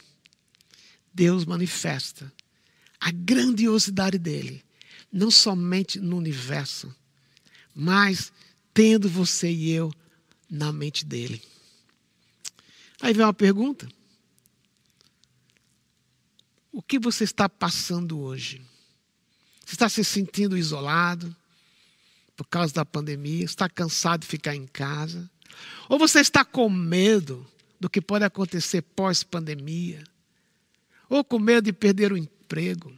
Deus 1.13 1.45
manifesta 1.45 2.33
a 2.99 3.11
grandiosidade 3.11 4.19
dele, 4.19 4.65
não 5.13 5.31
somente 5.31 6.01
no 6.01 6.17
universo, 6.17 6.95
mas 7.75 8.33
tendo 8.73 9.11
você 9.11 9.53
e 9.53 9.71
eu 9.71 9.93
na 10.49 10.73
mente 10.73 11.05
dele. 11.05 11.43
Aí 13.03 13.13
vem 13.13 13.27
uma 13.27 13.35
pergunta: 13.35 13.87
O 16.75 16.83
que 16.83 16.99
você 16.99 17.23
está 17.23 17.49
passando 17.49 18.19
hoje? 18.19 18.61
Você 19.65 19.77
está 19.77 19.89
se 19.89 20.03
sentindo 20.03 20.59
isolado 20.59 21.35
por 22.37 22.49
causa 22.49 22.75
da 22.75 22.85
pandemia? 22.85 23.45
Está 23.45 23.69
cansado 23.69 24.23
de 24.23 24.27
ficar 24.27 24.57
em 24.57 24.67
casa? 24.67 25.31
Ou 25.89 26.01
você 26.01 26.19
está 26.19 26.45
com 26.45 26.69
medo 26.69 27.47
do 27.79 27.89
que 27.89 28.01
pode 28.01 28.25
acontecer 28.25 28.83
pós-pandemia, 28.83 30.03
ou 31.09 31.23
com 31.23 31.39
medo 31.39 31.67
de 31.67 31.73
perder 31.73 32.13
o 32.13 32.17
emprego, 32.17 32.93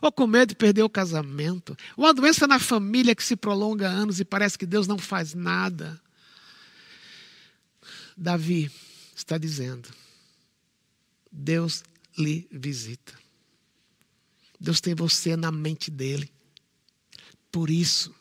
ou 0.00 0.10
com 0.10 0.26
medo 0.26 0.48
de 0.48 0.56
perder 0.56 0.82
o 0.82 0.90
casamento, 0.90 1.76
ou 1.96 2.04
uma 2.04 2.12
doença 2.12 2.48
na 2.48 2.58
família 2.58 3.14
que 3.14 3.22
se 3.22 3.36
prolonga 3.36 3.88
anos 3.88 4.18
e 4.18 4.24
parece 4.24 4.58
que 4.58 4.66
Deus 4.66 4.88
não 4.88 4.98
faz 4.98 5.34
nada. 5.34 6.00
Davi 8.16 8.72
está 9.14 9.38
dizendo: 9.38 9.88
Deus 11.30 11.84
lhe 12.16 12.48
visita. 12.50 13.14
Deus 14.58 14.80
tem 14.80 14.94
você 14.94 15.36
na 15.36 15.50
mente 15.50 15.90
dele. 15.90 16.30
Por 17.50 17.68
isso, 17.68 18.14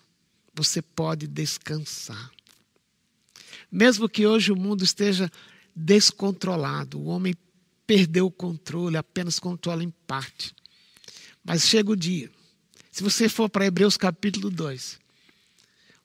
você 0.54 0.82
pode 0.82 1.28
descansar. 1.28 2.32
Mesmo 3.72 4.10
que 4.10 4.26
hoje 4.26 4.52
o 4.52 4.56
mundo 4.56 4.84
esteja 4.84 5.32
descontrolado. 5.76 7.00
O 7.00 7.06
homem 7.06 7.36
perdeu 7.86 8.26
o 8.26 8.32
controle, 8.32 8.98
apenas 8.98 9.40
controla 9.40 9.84
em 9.84 9.92
parte. 10.08 10.54
Mas 11.44 11.68
chega 11.68 11.92
o 11.92 11.96
dia. 11.96 12.30
Se 12.92 13.04
você 13.04 13.30
for 13.30 13.50
para 13.50 13.66
Hebreus 13.66 13.96
capítulo 13.96 14.50
2, 14.50 15.00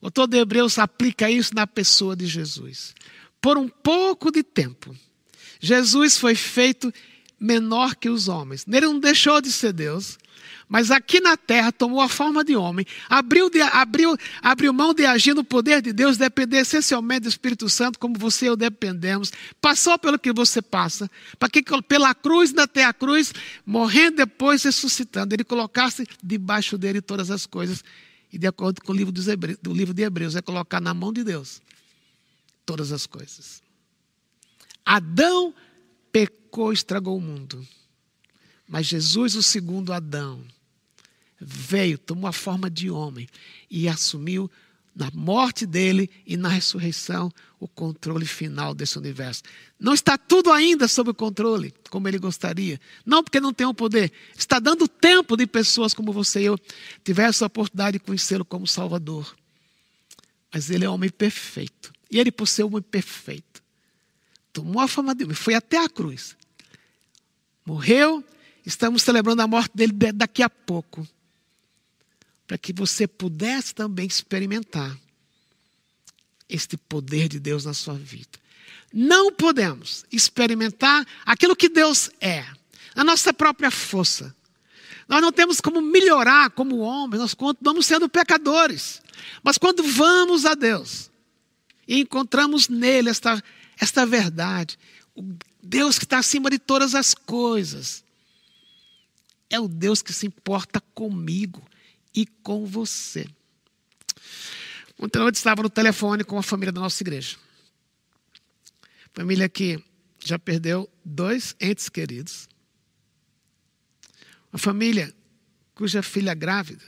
o 0.01 0.07
autor 0.07 0.29
de 0.29 0.37
Hebreus 0.37 0.79
aplica 0.79 1.31
isso 1.31 1.55
na 1.55 1.66
pessoa 1.66 2.14
de 2.14 2.27
Jesus. 2.27 2.94
Por 3.40 3.57
um 3.57 3.68
pouco 3.68 4.31
de 4.31 4.42
tempo, 4.42 4.96
Jesus 5.61 6.16
foi 6.16 6.35
feito 6.35 6.92
menor 7.38 7.94
que 7.94 8.09
os 8.09 8.29
homens. 8.29 8.64
Ele 8.66 8.87
não 8.87 8.99
deixou 8.99 9.40
de 9.40 9.53
ser 9.53 9.72
Deus, 9.72 10.18
mas 10.68 10.90
aqui 10.90 11.20
na 11.20 11.37
terra 11.37 11.70
tomou 11.70 12.01
a 12.01 12.09
forma 12.09 12.42
de 12.42 12.57
homem, 12.57 12.85
abriu, 13.09 13.49
de, 13.49 13.61
abriu, 13.61 14.16
abriu 14.42 14.72
mão 14.72 14.92
de 14.92 15.05
agir 15.05 15.35
no 15.35 15.44
poder 15.44 15.81
de 15.81 15.92
Deus, 15.92 16.16
depender 16.16 16.59
essencialmente 16.59 17.20
do 17.20 17.29
Espírito 17.29 17.68
Santo, 17.68 17.99
como 17.99 18.18
você 18.18 18.46
e 18.46 18.49
eu 18.49 18.57
dependemos, 18.57 19.33
passou 19.61 19.99
pelo 19.99 20.18
que 20.18 20.33
você 20.33 20.61
passa, 20.61 21.09
para 21.38 21.49
que 21.49 21.62
pela 21.83 22.14
cruz, 22.14 22.53
até 22.57 22.85
a 22.85 22.92
cruz, 22.92 23.33
morrendo 23.64 24.16
depois, 24.16 24.64
ressuscitando, 24.64 25.35
ele 25.35 25.44
colocasse 25.44 26.07
debaixo 26.22 26.77
dele 26.77 27.01
todas 27.01 27.31
as 27.31 27.46
coisas, 27.46 27.85
e 28.33 28.38
de 28.38 28.46
acordo 28.46 28.83
com 28.83 28.92
o 28.92 28.96
livro 28.96 29.12
Hebreus, 29.31 29.59
do 29.62 29.72
livro 29.72 29.94
de 29.94 30.03
Hebreus, 30.03 30.35
é 30.35 30.42
colocar 30.42 30.81
na 30.81 30.92
mão 30.92 31.12
de 31.12 31.22
Deus 31.22 31.62
todas 32.64 32.90
as 32.90 33.07
coisas. 33.07 33.62
Adão 34.85 35.55
pecou, 36.17 36.73
estragou 36.73 37.19
o 37.19 37.21
mundo. 37.21 37.67
Mas 38.67 38.87
Jesus, 38.87 39.35
o 39.35 39.43
segundo 39.43 39.93
Adão, 39.93 40.43
veio, 41.39 41.99
tomou 41.99 42.27
a 42.27 42.33
forma 42.33 42.71
de 42.71 42.89
homem 42.91 43.29
e 43.71 43.87
assumiu 43.87 44.51
na 44.95 45.11
morte 45.13 45.67
dele 45.67 46.09
e 46.27 46.35
na 46.35 46.49
ressurreição 46.49 47.31
o 47.61 47.69
controle 47.69 48.25
final 48.25 48.75
desse 48.75 48.97
universo. 48.97 49.43
Não 49.79 49.93
está 49.93 50.17
tudo 50.17 50.51
ainda 50.51 50.89
sob 50.89 51.13
controle, 51.13 51.75
como 51.91 52.09
ele 52.09 52.19
gostaria. 52.19 52.81
Não 53.05 53.23
porque 53.23 53.39
não 53.39 53.53
tem 53.53 53.67
o 53.67 53.75
poder. 53.75 54.11
Está 54.35 54.59
dando 54.59 54.89
tempo 54.89 55.37
de 55.37 55.47
pessoas 55.47 55.93
como 55.93 56.15
você 56.15 56.41
e 56.41 56.45
eu 56.47 56.59
tivessem 57.05 57.45
a 57.45 57.49
oportunidade 57.49 57.99
de 57.99 58.05
conhecê-lo 58.05 58.45
como 58.47 58.67
Salvador. 58.67 59.37
Mas 60.51 60.71
ele 60.71 60.87
é 60.87 60.89
homem 60.89 61.11
perfeito. 61.11 61.93
E 62.11 62.19
ele, 62.19 62.33
por 62.33 62.49
ser 62.49 62.63
homem 62.63 62.81
perfeito, 62.81 63.66
tomou 64.57 64.81
a 64.81 64.88
forma 64.88 65.14
de 65.14 65.25
homem, 65.25 65.37
foi 65.37 65.53
até 65.53 65.77
a 65.77 65.87
cruz. 65.87 66.35
Morreu, 67.64 68.25
estamos 68.64 69.03
celebrando 69.03 69.42
a 69.42 69.47
morte 69.47 69.77
dele 69.77 69.92
daqui 70.14 70.42
a 70.42 70.49
pouco 70.49 71.07
para 72.47 72.57
que 72.57 72.73
você 72.73 73.07
pudesse 73.07 73.75
também 73.75 74.07
experimentar 74.07 74.97
este 76.49 76.79
poder 76.79 77.29
de 77.29 77.38
Deus 77.38 77.66
na 77.66 77.75
sua 77.75 77.95
vida. 77.95 78.31
Não 78.90 79.31
podemos 79.31 80.07
experimentar 80.11 81.07
aquilo 81.27 81.55
que 81.55 81.69
Deus 81.69 82.09
é, 82.19 82.47
a 82.95 83.05
nossa 83.05 83.35
própria 83.35 83.71
força. 83.71 84.35
Nós 85.07 85.21
não 85.21 85.33
temos 85.33 85.61
como 85.61 85.83
melhorar 85.83 86.49
como 86.51 86.79
homens, 86.79 87.21
nós 87.21 87.35
continuamos 87.35 87.85
sendo 87.85 88.09
pecadores. 88.09 89.03
Mas 89.42 89.59
quando 89.59 89.83
vamos 89.83 90.47
a 90.47 90.55
Deus 90.55 91.11
e 91.87 92.01
encontramos 92.01 92.69
nele 92.69 93.11
esta, 93.11 93.42
esta 93.79 94.07
verdade, 94.07 94.79
o 95.15 95.37
Deus 95.62 95.99
que 95.99 96.05
está 96.05 96.19
acima 96.19 96.51
de 96.51 96.59
todas 96.59 96.95
as 96.95 97.15
coisas, 97.15 98.05
é 99.51 99.61
o 99.61 99.69
Deus 99.69 100.03
que 100.03 100.12
se 100.12 100.27
importa 100.27 100.81
comigo 100.95 101.62
e 102.15 102.27
com 102.27 102.67
você. 102.67 103.27
Ontem 104.99 105.19
noite 105.19 105.37
estava 105.37 105.62
no 105.62 105.71
telefone 105.71 106.25
com 106.25 106.39
a 106.39 106.43
família 106.43 106.73
da 106.73 106.81
nossa 106.81 107.03
igreja. 107.03 107.37
Família 109.12 109.49
que 109.49 109.83
já 110.25 110.39
perdeu 110.39 110.91
dois 111.05 111.55
entes 111.61 111.89
queridos. 111.89 112.49
Uma 114.53 114.59
família 114.59 115.15
cuja 115.75 116.03
filha 116.03 116.35
grávida 116.35 116.85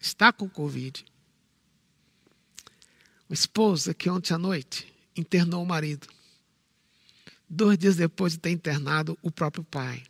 está 0.00 0.32
com 0.32 0.48
Covid. 0.48 1.04
Uma 3.28 3.34
esposa 3.34 3.92
que 3.92 4.08
ontem 4.08 4.32
à 4.32 4.38
noite 4.38 4.92
internou 5.14 5.62
o 5.62 5.66
marido. 5.66 6.08
Dois 7.52 7.76
dias 7.76 7.96
depois 7.96 8.34
de 8.34 8.38
ter 8.38 8.50
internado 8.50 9.18
o 9.20 9.30
próprio 9.30 9.64
pai. 9.64 10.04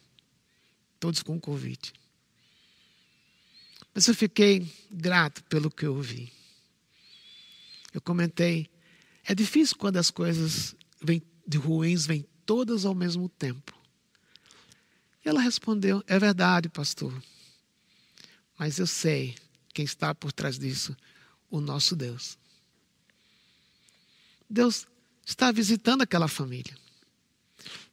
Todos 1.00 1.22
com 1.22 1.40
Covid. 1.40 1.94
Mas 3.94 4.06
eu 4.06 4.14
fiquei 4.14 4.70
grato 4.90 5.42
pelo 5.44 5.70
que 5.70 5.86
eu 5.86 5.96
ouvi. 5.96 6.30
Eu 7.94 8.00
comentei, 8.02 8.70
é 9.24 9.34
difícil 9.34 9.74
quando 9.78 9.96
as 9.96 10.10
coisas 10.10 10.76
vêm 11.02 11.22
de 11.46 11.56
ruins, 11.56 12.04
vêm 12.04 12.26
todas 12.44 12.84
ao 12.84 12.94
mesmo 12.94 13.26
tempo. 13.26 13.74
E 15.24 15.28
ela 15.28 15.40
respondeu: 15.40 16.04
É 16.06 16.18
verdade, 16.18 16.68
pastor. 16.68 17.10
Mas 18.58 18.78
eu 18.78 18.86
sei 18.86 19.34
quem 19.72 19.86
está 19.86 20.14
por 20.14 20.30
trás 20.30 20.58
disso: 20.58 20.94
o 21.50 21.58
nosso 21.58 21.96
Deus. 21.96 22.38
Deus 24.48 24.86
está 25.24 25.50
visitando 25.50 26.02
aquela 26.02 26.28
família. 26.28 26.76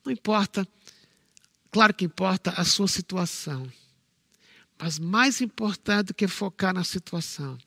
Não 0.07 0.13
importa, 0.13 0.65
claro 1.69 1.93
que 1.93 2.05
importa 2.05 2.51
a 2.51 2.63
sua 2.63 2.87
situação, 2.87 3.69
mas 4.79 4.97
mais 4.97 5.41
importante 5.41 6.07
do 6.07 6.13
que 6.13 6.29
focar 6.29 6.73
na 6.73 6.85
situação 6.85 7.57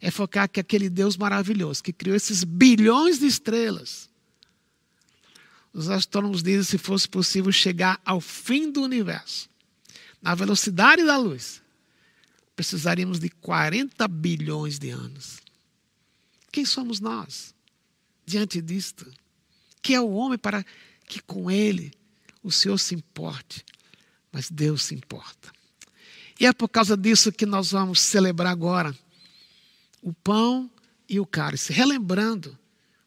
é 0.00 0.10
focar 0.10 0.48
que 0.48 0.58
aquele 0.58 0.90
Deus 0.90 1.16
maravilhoso 1.16 1.80
que 1.80 1.92
criou 1.92 2.16
esses 2.16 2.42
bilhões 2.42 3.20
de 3.20 3.26
estrelas. 3.26 4.10
Os 5.72 5.88
astrônomos 5.88 6.42
dizem 6.42 6.64
se 6.64 6.76
fosse 6.76 7.08
possível 7.08 7.52
chegar 7.52 8.00
ao 8.04 8.20
fim 8.20 8.72
do 8.72 8.82
universo, 8.82 9.48
na 10.20 10.34
velocidade 10.34 11.04
da 11.04 11.16
luz, 11.16 11.62
precisaríamos 12.56 13.20
de 13.20 13.30
40 13.30 14.08
bilhões 14.08 14.76
de 14.76 14.90
anos. 14.90 15.38
Quem 16.50 16.64
somos 16.64 16.98
nós 16.98 17.54
diante 18.26 18.60
disto? 18.60 19.08
Que 19.80 19.94
é 19.94 20.00
o 20.00 20.10
homem 20.10 20.36
para 20.36 20.66
que 21.10 21.20
com 21.20 21.50
ele 21.50 21.92
o 22.40 22.52
Senhor 22.52 22.78
se 22.78 22.94
importe, 22.94 23.64
mas 24.30 24.48
Deus 24.48 24.84
se 24.84 24.94
importa. 24.94 25.50
E 26.38 26.46
é 26.46 26.52
por 26.52 26.68
causa 26.68 26.96
disso 26.96 27.32
que 27.32 27.44
nós 27.44 27.72
vamos 27.72 28.00
celebrar 28.00 28.52
agora 28.52 28.96
o 30.00 30.12
pão 30.12 30.70
e 31.08 31.18
o 31.18 31.26
cálice, 31.26 31.72
relembrando 31.72 32.56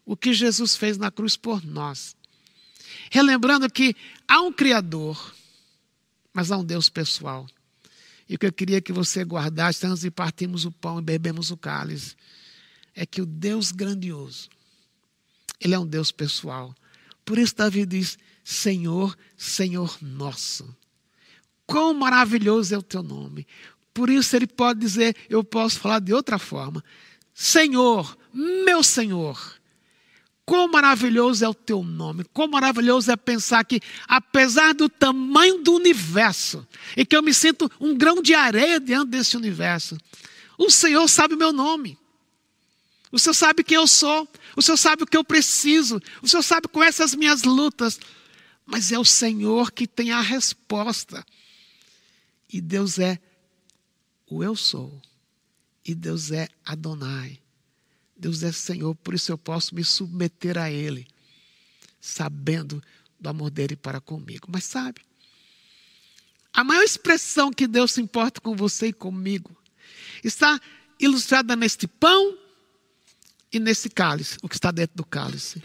o 0.05 0.17
que 0.17 0.33
Jesus 0.33 0.75
fez 0.75 0.97
na 0.97 1.09
cruz 1.09 1.37
por 1.37 1.65
nós. 1.65 2.13
Relembrando 3.09 3.71
que 3.71 3.95
há 4.27 4.41
um 4.41 4.51
Criador, 4.51 5.33
mas 6.33 6.51
há 6.51 6.57
um 6.57 6.65
Deus 6.65 6.89
pessoal. 6.89 7.47
E 8.27 8.35
o 8.35 8.37
que 8.37 8.45
eu 8.45 8.53
queria 8.53 8.81
que 8.81 8.91
você 8.91 9.23
guardasse 9.23 9.87
antes 9.87 10.01
de 10.01 10.11
partirmos 10.11 10.65
o 10.65 10.71
pão 10.71 10.99
e 10.99 11.01
bebemos 11.01 11.51
o 11.51 11.57
cálice 11.57 12.15
é 12.93 13.05
que 13.05 13.21
o 13.21 13.25
Deus 13.25 13.71
grandioso, 13.71 14.49
Ele 15.57 15.73
é 15.73 15.79
um 15.79 15.87
Deus 15.87 16.11
pessoal. 16.11 16.75
Por 17.25 17.37
isso, 17.37 17.55
Davi 17.55 17.85
diz: 17.85 18.17
Senhor, 18.43 19.15
Senhor 19.37 19.97
nosso. 20.01 20.75
Quão 21.65 21.93
maravilhoso 21.93 22.75
é 22.75 22.77
o 22.77 22.83
teu 22.83 23.01
nome. 23.01 23.47
Por 23.93 24.09
isso 24.09 24.35
ele 24.35 24.47
pode 24.47 24.79
dizer, 24.79 25.15
eu 25.29 25.43
posso 25.43 25.79
falar 25.79 25.99
de 25.99 26.13
outra 26.13 26.39
forma. 26.39 26.83
Senhor, 27.33 28.17
meu 28.33 28.83
Senhor, 28.83 29.39
quão 30.45 30.67
maravilhoso 30.67 31.45
é 31.45 31.49
o 31.49 31.53
teu 31.53 31.83
nome, 31.83 32.25
quão 32.33 32.47
maravilhoso 32.47 33.11
é 33.11 33.15
pensar 33.15 33.63
que, 33.63 33.79
apesar 34.07 34.73
do 34.73 34.89
tamanho 34.89 35.59
do 35.59 35.73
universo, 35.73 36.67
e 36.97 37.05
que 37.05 37.15
eu 37.15 37.23
me 37.23 37.33
sinto 37.33 37.71
um 37.79 37.95
grão 37.95 38.21
de 38.21 38.33
areia 38.33 38.79
diante 38.79 39.09
desse 39.09 39.37
universo, 39.37 39.97
o 40.57 40.69
Senhor 40.69 41.07
sabe 41.07 41.35
o 41.35 41.37
meu 41.37 41.53
nome. 41.53 41.97
O 43.13 43.19
Senhor 43.19 43.35
sabe 43.35 43.63
quem 43.63 43.77
eu 43.77 43.85
sou, 43.85 44.27
o 44.55 44.61
Senhor 44.61 44.75
sabe 44.75 45.03
o 45.03 45.05
que 45.05 45.15
eu 45.15 45.23
preciso, 45.23 46.01
o 46.19 46.27
Senhor 46.27 46.41
sabe 46.41 46.67
quais 46.67 46.95
são 46.95 47.05
as 47.05 47.13
minhas 47.13 47.43
lutas, 47.43 47.99
mas 48.65 48.91
é 48.91 48.97
o 48.97 49.05
Senhor 49.05 49.71
que 49.71 49.85
tem 49.85 50.11
a 50.11 50.19
resposta. 50.19 51.23
E 52.51 52.59
Deus 52.59 52.97
é 52.97 53.19
o 54.27 54.43
eu 54.43 54.55
sou. 54.55 54.99
E 55.85 55.93
Deus 55.93 56.31
é 56.31 56.49
Adonai. 56.65 57.39
Deus 58.17 58.41
é 58.41 58.51
Senhor, 58.51 58.95
por 58.95 59.13
isso 59.13 59.31
eu 59.31 59.37
posso 59.37 59.75
me 59.75 59.83
submeter 59.83 60.57
a 60.57 60.71
Ele, 60.71 61.05
sabendo 62.01 62.81
do 63.19 63.29
amor 63.29 63.51
dele 63.51 63.75
para 63.75 64.01
comigo. 64.01 64.47
Mas 64.51 64.63
sabe, 64.63 65.01
a 66.51 66.63
maior 66.63 66.81
expressão 66.81 67.53
que 67.53 67.67
Deus 67.67 67.91
se 67.91 68.01
importa 68.01 68.41
com 68.41 68.55
você 68.55 68.87
e 68.87 68.93
comigo 68.93 69.55
está 70.23 70.59
ilustrada 70.99 71.55
neste 71.55 71.87
pão 71.87 72.41
e 73.53 73.59
nesse 73.59 73.89
cálice, 73.89 74.37
o 74.41 74.49
que 74.49 74.55
está 74.55 74.71
dentro 74.71 74.97
do 74.97 75.05
cálice. 75.05 75.61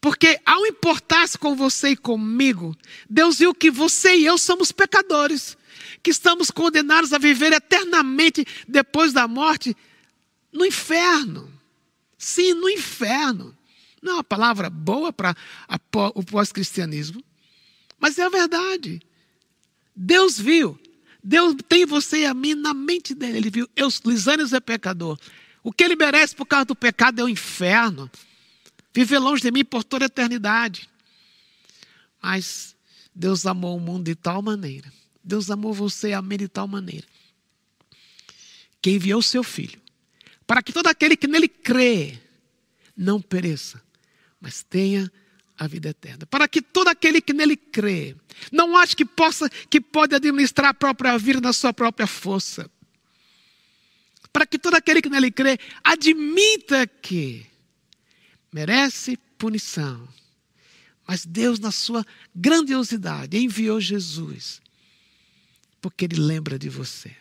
Porque 0.00 0.40
ao 0.46 0.66
importar-se 0.66 1.36
com 1.36 1.54
você 1.54 1.90
e 1.90 1.96
comigo, 1.96 2.76
Deus 3.08 3.38
viu 3.38 3.54
que 3.54 3.70
você 3.70 4.16
e 4.16 4.24
eu 4.24 4.38
somos 4.38 4.72
pecadores 4.72 5.56
que 6.02 6.10
estamos 6.10 6.50
condenados 6.50 7.12
a 7.12 7.18
viver 7.18 7.52
eternamente 7.52 8.46
depois 8.66 9.12
da 9.12 9.28
morte 9.28 9.76
no 10.52 10.64
inferno. 10.64 11.52
Sim, 12.16 12.54
no 12.54 12.68
inferno. 12.68 13.56
Não 14.00 14.12
é 14.12 14.14
uma 14.16 14.24
palavra 14.24 14.70
boa 14.70 15.12
para 15.12 15.36
o 16.14 16.22
pós-cristianismo, 16.22 17.22
mas 17.98 18.18
é 18.18 18.22
a 18.22 18.28
verdade. 18.28 19.00
Deus 19.94 20.38
viu, 20.38 20.78
Deus 21.22 21.56
tem 21.68 21.84
você 21.84 22.18
e 22.18 22.26
a 22.26 22.34
mim 22.34 22.54
na 22.54 22.72
mente 22.72 23.14
dele. 23.14 23.38
Ele 23.38 23.50
viu, 23.50 23.68
eu, 23.74 23.88
Lisânios 24.06 24.52
é 24.52 24.60
pecador. 24.60 25.18
O 25.68 25.72
que 25.72 25.84
ele 25.84 25.96
merece 25.96 26.34
por 26.34 26.46
causa 26.46 26.64
do 26.64 26.74
pecado 26.74 27.20
é 27.20 27.24
o 27.24 27.28
inferno. 27.28 28.10
Viver 28.90 29.18
longe 29.18 29.42
de 29.42 29.50
mim 29.50 29.62
por 29.62 29.84
toda 29.84 30.06
a 30.06 30.06
eternidade. 30.06 30.88
Mas 32.22 32.74
Deus 33.14 33.44
amou 33.44 33.76
o 33.76 33.80
mundo 33.80 34.06
de 34.06 34.14
tal 34.14 34.40
maneira 34.40 34.90
Deus 35.22 35.50
amou 35.50 35.74
você 35.74 36.14
a 36.14 36.22
mim 36.22 36.38
de 36.38 36.48
tal 36.48 36.66
maneira 36.66 37.06
que 38.80 38.92
enviou 38.92 39.20
o 39.20 39.22
seu 39.22 39.44
filho 39.44 39.78
para 40.46 40.62
que 40.62 40.72
todo 40.72 40.86
aquele 40.86 41.14
que 41.18 41.28
nele 41.28 41.48
crê 41.48 42.18
não 42.96 43.20
pereça, 43.20 43.82
mas 44.40 44.62
tenha 44.62 45.12
a 45.58 45.66
vida 45.66 45.90
eterna. 45.90 46.24
Para 46.24 46.48
que 46.48 46.62
todo 46.62 46.88
aquele 46.88 47.20
que 47.20 47.34
nele 47.34 47.58
crê 47.58 48.16
não 48.50 48.74
ache 48.74 48.96
que 48.96 49.04
possa 49.04 49.50
que 49.50 49.82
pode 49.82 50.14
administrar 50.14 50.70
a 50.70 50.74
própria 50.74 51.18
vida 51.18 51.42
na 51.42 51.52
sua 51.52 51.74
própria 51.74 52.06
força. 52.06 52.70
Para 54.32 54.46
que 54.46 54.58
todo 54.58 54.74
aquele 54.74 55.02
que 55.02 55.08
nele 55.08 55.30
crê 55.30 55.58
admita 55.82 56.86
que 56.86 57.46
merece 58.52 59.16
punição. 59.36 60.08
Mas 61.06 61.24
Deus, 61.24 61.58
na 61.58 61.70
sua 61.70 62.04
grandiosidade, 62.34 63.38
enviou 63.38 63.80
Jesus 63.80 64.60
porque 65.80 66.04
Ele 66.04 66.16
lembra 66.16 66.58
de 66.58 66.68
você. 66.68 67.14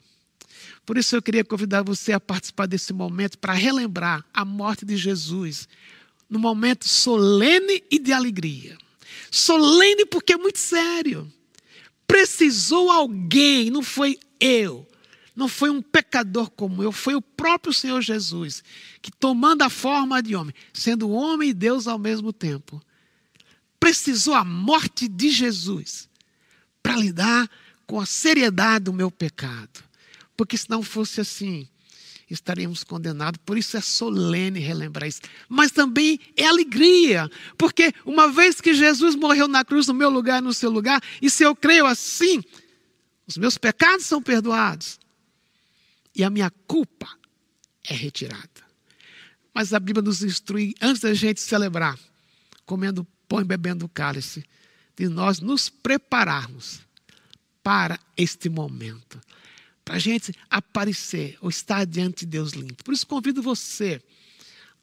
Por 0.86 0.98
isso 0.98 1.16
eu 1.16 1.22
queria 1.22 1.44
convidar 1.44 1.84
você 1.84 2.14
a 2.14 2.20
participar 2.20 2.66
desse 2.66 2.94
momento 2.94 3.38
para 3.38 3.54
relembrar 3.54 4.26
a 4.34 4.46
morte 4.46 4.86
de 4.86 4.96
Jesus, 4.96 5.68
num 6.30 6.40
momento 6.40 6.88
solene 6.88 7.84
e 7.92 8.00
de 8.00 8.14
alegria. 8.14 8.78
Solene 9.30 10.06
porque 10.06 10.34
é 10.34 10.38
muito 10.38 10.60
sério. 10.60 11.32
Precisou 12.06 12.90
alguém, 12.90 13.70
não 13.70 13.84
foi 13.84 14.18
eu, 14.40 14.88
não 15.38 15.48
foi 15.48 15.70
um 15.70 15.84
pecador 15.84 16.50
como 16.50 16.82
eu, 16.82 16.92
foi 16.92 17.14
o 17.14 17.22
próprio 17.22 17.72
Senhor 17.72 18.02
Jesus, 18.02 18.64
que 19.04 19.12
tomando 19.12 19.62
a 19.62 19.70
forma 19.70 20.22
de 20.22 20.36
homem, 20.36 20.54
sendo 20.74 21.12
homem 21.12 21.52
e 21.52 21.54
Deus 21.54 21.88
ao 21.88 22.00
mesmo 22.00 22.34
tempo, 22.34 22.82
precisou 23.80 24.34
a 24.34 24.44
morte 24.44 25.08
de 25.08 25.30
Jesus 25.30 26.10
para 26.82 26.96
lidar 26.96 27.48
com 27.86 28.00
a 28.00 28.06
seriedade 28.08 28.86
do 28.86 28.94
meu 28.94 29.12
pecado. 29.12 29.84
Porque 30.36 30.58
se 30.58 30.68
não 30.72 30.82
fosse 30.82 31.22
assim, 31.22 31.70
estaríamos 32.28 32.84
condenados. 32.84 33.40
Por 33.46 33.60
isso 33.60 33.78
é 33.78 33.82
solene 33.82 34.60
relembrar 34.60 35.08
isso. 35.08 35.22
Mas 35.48 35.70
também 35.70 36.20
é 36.36 36.48
alegria, 36.48 37.30
porque 37.60 37.94
uma 38.04 38.28
vez 38.28 38.60
que 38.60 38.74
Jesus 38.74 39.16
morreu 39.16 39.48
na 39.48 39.64
cruz 39.64 39.86
no 39.86 39.94
meu 39.94 40.10
lugar, 40.10 40.42
no 40.42 40.52
seu 40.52 40.72
lugar, 40.72 41.00
e 41.22 41.30
se 41.30 41.44
eu 41.44 41.56
creio 41.56 41.86
assim, 41.86 42.44
os 43.28 43.38
meus 43.38 43.56
pecados 43.56 44.08
são 44.08 44.20
perdoados 44.20 44.98
e 46.18 46.24
a 46.24 46.30
minha 46.32 46.50
culpa 46.68 47.08
é 47.88 47.94
retirada. 47.94 48.68
Mas 49.54 49.72
a 49.72 49.80
Bíblia 49.80 50.02
nos 50.04 50.24
instrui, 50.24 50.74
antes 50.82 51.04
da 51.04 51.14
gente 51.14 51.40
celebrar, 51.40 51.98
comendo 52.66 53.08
pão 53.30 53.40
e 53.40 53.44
bebendo 53.44 53.88
cálice, 53.88 54.44
de 54.96 55.08
nós 55.08 55.40
nos 55.40 55.70
prepararmos 55.70 56.82
para 57.62 58.00
este 58.18 58.50
momento. 58.50 59.22
Para 59.86 59.96
a 59.96 60.00
gente 60.00 60.34
aparecer 60.50 61.38
ou 61.40 61.50
estar 61.50 61.86
diante 61.86 62.26
de 62.26 62.32
Deus 62.32 62.52
limpo. 62.52 62.84
Por 62.84 62.94
isso 62.94 63.06
convido 63.06 63.42
você 63.42 64.02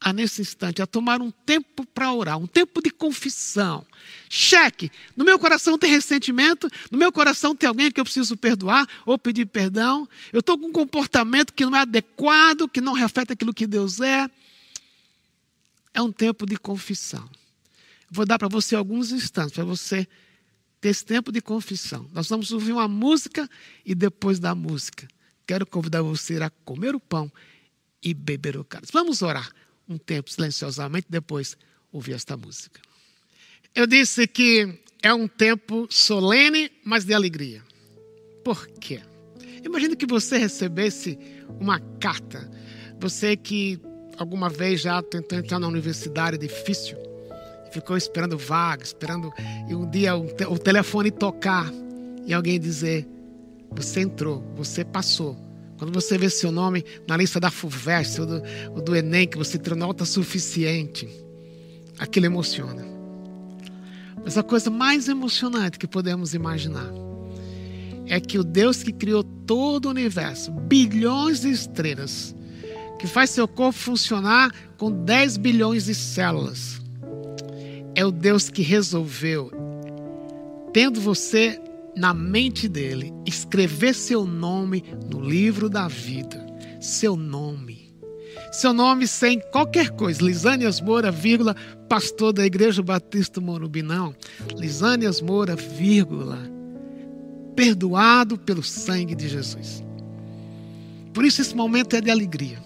a 0.04 0.12
nesse 0.12 0.42
instante 0.42 0.82
a 0.82 0.86
tomar 0.86 1.22
um 1.22 1.30
tempo 1.30 1.86
para 1.86 2.12
orar, 2.12 2.36
um 2.36 2.46
tempo 2.46 2.82
de 2.82 2.90
confissão. 2.90 3.86
Cheque. 4.28 4.92
No 5.16 5.24
meu 5.24 5.38
coração 5.38 5.78
tem 5.78 5.90
ressentimento, 5.90 6.68
no 6.90 6.98
meu 6.98 7.10
coração 7.10 7.56
tem 7.56 7.66
alguém 7.66 7.90
que 7.90 7.98
eu 7.98 8.04
preciso 8.04 8.36
perdoar 8.36 8.86
ou 9.06 9.18
pedir 9.18 9.46
perdão. 9.46 10.06
Eu 10.30 10.40
estou 10.40 10.58
com 10.58 10.66
um 10.66 10.72
comportamento 10.72 11.54
que 11.54 11.64
não 11.64 11.74
é 11.74 11.80
adequado, 11.80 12.68
que 12.68 12.82
não 12.82 12.92
reflete 12.92 13.32
aquilo 13.32 13.54
que 13.54 13.66
Deus 13.66 13.98
é. 13.98 14.28
É 15.94 16.02
um 16.02 16.12
tempo 16.12 16.44
de 16.44 16.58
confissão. 16.58 17.26
Vou 18.10 18.26
dar 18.26 18.38
para 18.38 18.48
você 18.48 18.76
alguns 18.76 19.10
instantes 19.10 19.54
para 19.54 19.64
você 19.64 20.06
desse 20.82 21.02
tempo 21.02 21.32
de 21.32 21.40
confissão. 21.40 22.06
Nós 22.12 22.28
vamos 22.28 22.52
ouvir 22.52 22.72
uma 22.72 22.86
música 22.86 23.48
e 23.86 23.94
depois 23.94 24.38
da 24.38 24.54
música, 24.54 25.08
quero 25.46 25.64
convidar 25.64 26.02
você 26.02 26.36
a 26.42 26.50
comer 26.50 26.94
o 26.94 27.00
pão 27.00 27.32
e 28.02 28.12
beber 28.12 28.58
o 28.58 28.64
cálice. 28.64 28.92
Vamos 28.92 29.22
orar 29.22 29.50
um 29.88 29.98
tempo 29.98 30.30
silenciosamente, 30.30 31.06
depois 31.08 31.56
ouvir 31.92 32.14
esta 32.14 32.36
música. 32.36 32.80
Eu 33.74 33.86
disse 33.86 34.26
que 34.26 34.80
é 35.02 35.12
um 35.12 35.28
tempo 35.28 35.86
solene, 35.90 36.70
mas 36.84 37.04
de 37.04 37.12
alegria. 37.12 37.62
Por 38.44 38.66
quê? 38.66 39.00
Imagine 39.64 39.96
que 39.96 40.06
você 40.06 40.38
recebesse 40.38 41.18
uma 41.60 41.80
carta. 41.98 42.50
Você 43.00 43.36
que 43.36 43.80
alguma 44.16 44.48
vez 44.48 44.80
já 44.80 45.02
tentou 45.02 45.38
entrar 45.38 45.58
na 45.58 45.68
universidade 45.68 46.38
difícil, 46.38 46.96
ficou 47.72 47.96
esperando 47.96 48.38
vaga, 48.38 48.84
esperando 48.84 49.32
e 49.68 49.74
um 49.74 49.88
dia 49.90 50.14
o 50.16 50.58
telefone 50.58 51.10
tocar 51.10 51.70
e 52.26 52.32
alguém 52.32 52.60
dizer: 52.60 53.06
Você 53.72 54.00
entrou, 54.00 54.40
você 54.54 54.84
passou. 54.84 55.43
Quando 55.78 55.92
você 55.92 56.16
vê 56.16 56.30
seu 56.30 56.52
nome 56.52 56.84
na 57.06 57.16
lista 57.16 57.40
da 57.40 57.50
FUVEST 57.50 58.20
ou 58.20 58.26
do, 58.26 58.42
ou 58.74 58.80
do 58.80 58.94
Enem, 58.94 59.26
que 59.26 59.36
você 59.36 59.58
tirou 59.58 59.78
nota 59.78 60.04
suficiente, 60.04 61.08
aquilo 61.98 62.26
emociona. 62.26 62.84
Mas 64.24 64.38
a 64.38 64.42
coisa 64.42 64.70
mais 64.70 65.08
emocionante 65.08 65.78
que 65.78 65.86
podemos 65.86 66.32
imaginar 66.32 66.90
é 68.06 68.20
que 68.20 68.38
o 68.38 68.44
Deus 68.44 68.82
que 68.82 68.92
criou 68.92 69.24
todo 69.24 69.86
o 69.86 69.90
universo, 69.90 70.50
bilhões 70.50 71.40
de 71.40 71.50
estrelas, 71.50 72.34
que 72.98 73.06
faz 73.06 73.30
seu 73.30 73.48
corpo 73.48 73.78
funcionar 73.78 74.50
com 74.78 74.90
10 74.90 75.36
bilhões 75.38 75.86
de 75.86 75.94
células, 75.94 76.80
é 77.94 78.04
o 78.04 78.10
Deus 78.10 78.48
que 78.48 78.62
resolveu, 78.62 79.50
tendo 80.72 81.00
você 81.00 81.60
na 81.96 82.12
mente 82.12 82.68
dele, 82.68 83.12
escrever 83.26 83.94
seu 83.94 84.24
nome 84.24 84.84
no 85.10 85.20
livro 85.20 85.68
da 85.68 85.88
vida. 85.88 86.44
Seu 86.80 87.16
nome. 87.16 87.94
Seu 88.52 88.72
nome 88.72 89.06
sem 89.06 89.40
qualquer 89.50 89.90
coisa. 89.90 90.22
Lisânias 90.22 90.80
Moura, 90.80 91.10
vírgula, 91.10 91.56
pastor 91.88 92.32
da 92.32 92.44
Igreja 92.44 92.82
Batista 92.82 93.40
Morumbi. 93.40 93.82
Não. 93.82 94.14
Lisânias 94.56 95.20
Moura, 95.20 95.56
vírgula, 95.56 96.38
perdoado 97.56 98.36
pelo 98.38 98.62
sangue 98.62 99.14
de 99.14 99.28
Jesus. 99.28 99.82
Por 101.12 101.24
isso 101.24 101.40
esse 101.40 101.54
momento 101.54 101.94
é 101.96 102.00
de 102.00 102.10
alegria. 102.10 102.58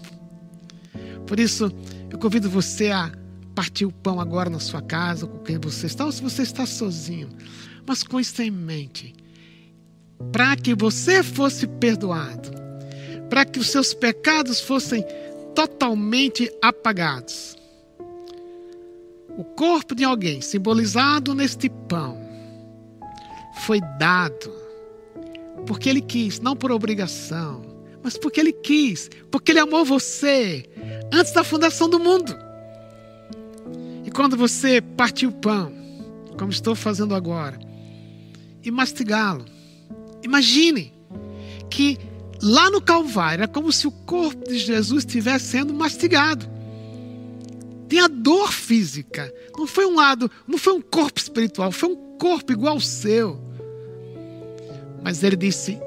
Por 1.25 1.39
isso 1.39 1.71
eu 2.09 2.17
convido 2.17 2.49
você 2.49 2.89
a 2.89 3.11
partir 3.59 3.83
o 3.83 3.91
pão 3.91 4.21
agora 4.21 4.49
na 4.49 4.57
sua 4.57 4.81
casa, 4.81 5.27
com 5.27 5.37
quem 5.39 5.57
você 5.57 5.87
está, 5.87 6.05
ou 6.05 6.13
se 6.13 6.21
você 6.21 6.43
está 6.43 6.65
sozinho. 6.65 7.27
Mas 7.85 8.03
com 8.03 8.17
isso 8.17 8.41
em 8.41 8.49
mente, 8.49 9.13
para 10.31 10.55
que 10.55 10.73
você 10.73 11.21
fosse 11.21 11.67
perdoado, 11.67 12.51
para 13.29 13.43
que 13.43 13.59
os 13.59 13.69
seus 13.69 13.93
pecados 13.93 14.61
fossem 14.61 15.03
totalmente 15.53 16.49
apagados. 16.61 17.57
O 19.37 19.43
corpo 19.43 19.93
de 19.93 20.05
alguém, 20.05 20.39
simbolizado 20.39 21.35
neste 21.35 21.67
pão, 21.67 22.17
foi 23.65 23.81
dado 23.99 24.53
porque 25.67 25.89
ele 25.89 26.01
quis, 26.01 26.39
não 26.39 26.55
por 26.55 26.71
obrigação, 26.71 27.61
mas 28.01 28.17
porque 28.17 28.39
ele 28.39 28.53
quis, 28.53 29.09
porque 29.29 29.51
ele 29.51 29.59
amou 29.59 29.83
você 29.83 30.63
antes 31.11 31.33
da 31.33 31.43
fundação 31.43 31.89
do 31.89 31.99
mundo. 31.99 32.47
E 34.09 34.11
quando 34.11 34.35
você 34.35 34.81
partir 34.81 35.27
o 35.27 35.31
pão, 35.31 35.71
como 36.35 36.49
estou 36.49 36.73
fazendo 36.73 37.13
agora, 37.13 37.59
e 38.63 38.71
mastigá-lo, 38.71 39.45
imagine 40.23 40.91
que 41.69 41.95
lá 42.41 42.71
no 42.71 42.81
Calvário 42.81 43.43
é 43.43 43.47
como 43.47 43.71
se 43.71 43.85
o 43.85 43.91
corpo 43.91 44.49
de 44.49 44.57
Jesus 44.57 45.05
estivesse 45.05 45.45
sendo 45.45 45.75
mastigado. 45.75 46.49
Tem 47.87 47.99
a 47.99 48.07
dor 48.07 48.51
física. 48.51 49.31
Não 49.55 49.67
foi 49.67 49.85
um 49.85 49.93
lado, 49.93 50.31
não 50.47 50.57
foi 50.57 50.73
um 50.73 50.81
corpo 50.81 51.19
espiritual, 51.19 51.71
foi 51.71 51.89
um 51.89 52.17
corpo 52.17 52.51
igual 52.51 52.73
ao 52.73 52.81
seu. 52.81 53.39
Mas 55.03 55.21
ele 55.21 55.35
disse: 55.35 55.79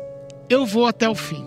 Eu 0.48 0.64
vou 0.64 0.86
até 0.86 1.08
o 1.08 1.14
fim, 1.16 1.44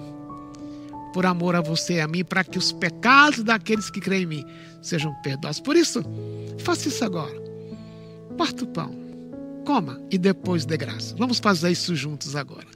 por 1.16 1.26
amor 1.26 1.56
a 1.56 1.62
você 1.62 1.94
e 1.94 2.02
a 2.02 2.08
mim, 2.10 2.26
para 2.26 2.44
que 2.44 2.58
os 2.58 2.74
pecados 2.74 3.42
daqueles 3.42 3.90
que 3.90 4.02
creem 4.02 4.24
em 4.24 4.26
mim 4.26 4.46
sejam 4.82 5.16
perdoados. 5.24 5.62
Por 5.62 5.78
isso, 5.78 6.04
faça 6.60 6.90
isso 6.90 7.06
agora. 7.06 7.34
Parta 8.38 8.66
o 8.66 8.68
pão, 8.68 8.94
coma 9.66 9.98
e 10.12 10.18
depois 10.18 10.66
dê 10.66 10.76
graça. 10.76 11.16
Vamos 11.18 11.40
fazer 11.40 11.72
isso 11.72 11.96
juntos 11.96 12.36
agora. 12.36 12.75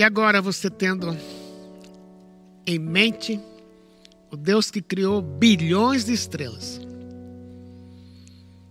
E 0.00 0.02
agora 0.02 0.40
você 0.40 0.70
tendo 0.70 1.14
em 2.66 2.78
mente 2.78 3.38
o 4.30 4.36
Deus 4.38 4.70
que 4.70 4.80
criou 4.80 5.20
bilhões 5.20 6.06
de 6.06 6.14
estrelas, 6.14 6.80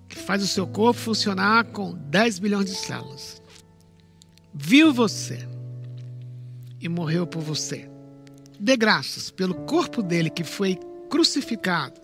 que 0.07 0.15
faz 0.15 0.41
o 0.41 0.47
seu 0.47 0.65
corpo 0.65 0.99
funcionar 0.99 1.65
com 1.65 1.93
10 1.93 2.39
bilhões 2.39 2.65
de 2.65 2.75
células, 2.75 3.39
viu 4.51 4.91
você 4.91 5.47
e 6.81 6.89
morreu 6.89 7.27
por 7.27 7.43
você. 7.43 7.87
Dê 8.59 8.75
graças 8.75 9.29
pelo 9.29 9.53
corpo 9.53 10.01
dele 10.01 10.31
que 10.31 10.43
foi 10.43 10.79
crucificado 11.11 12.01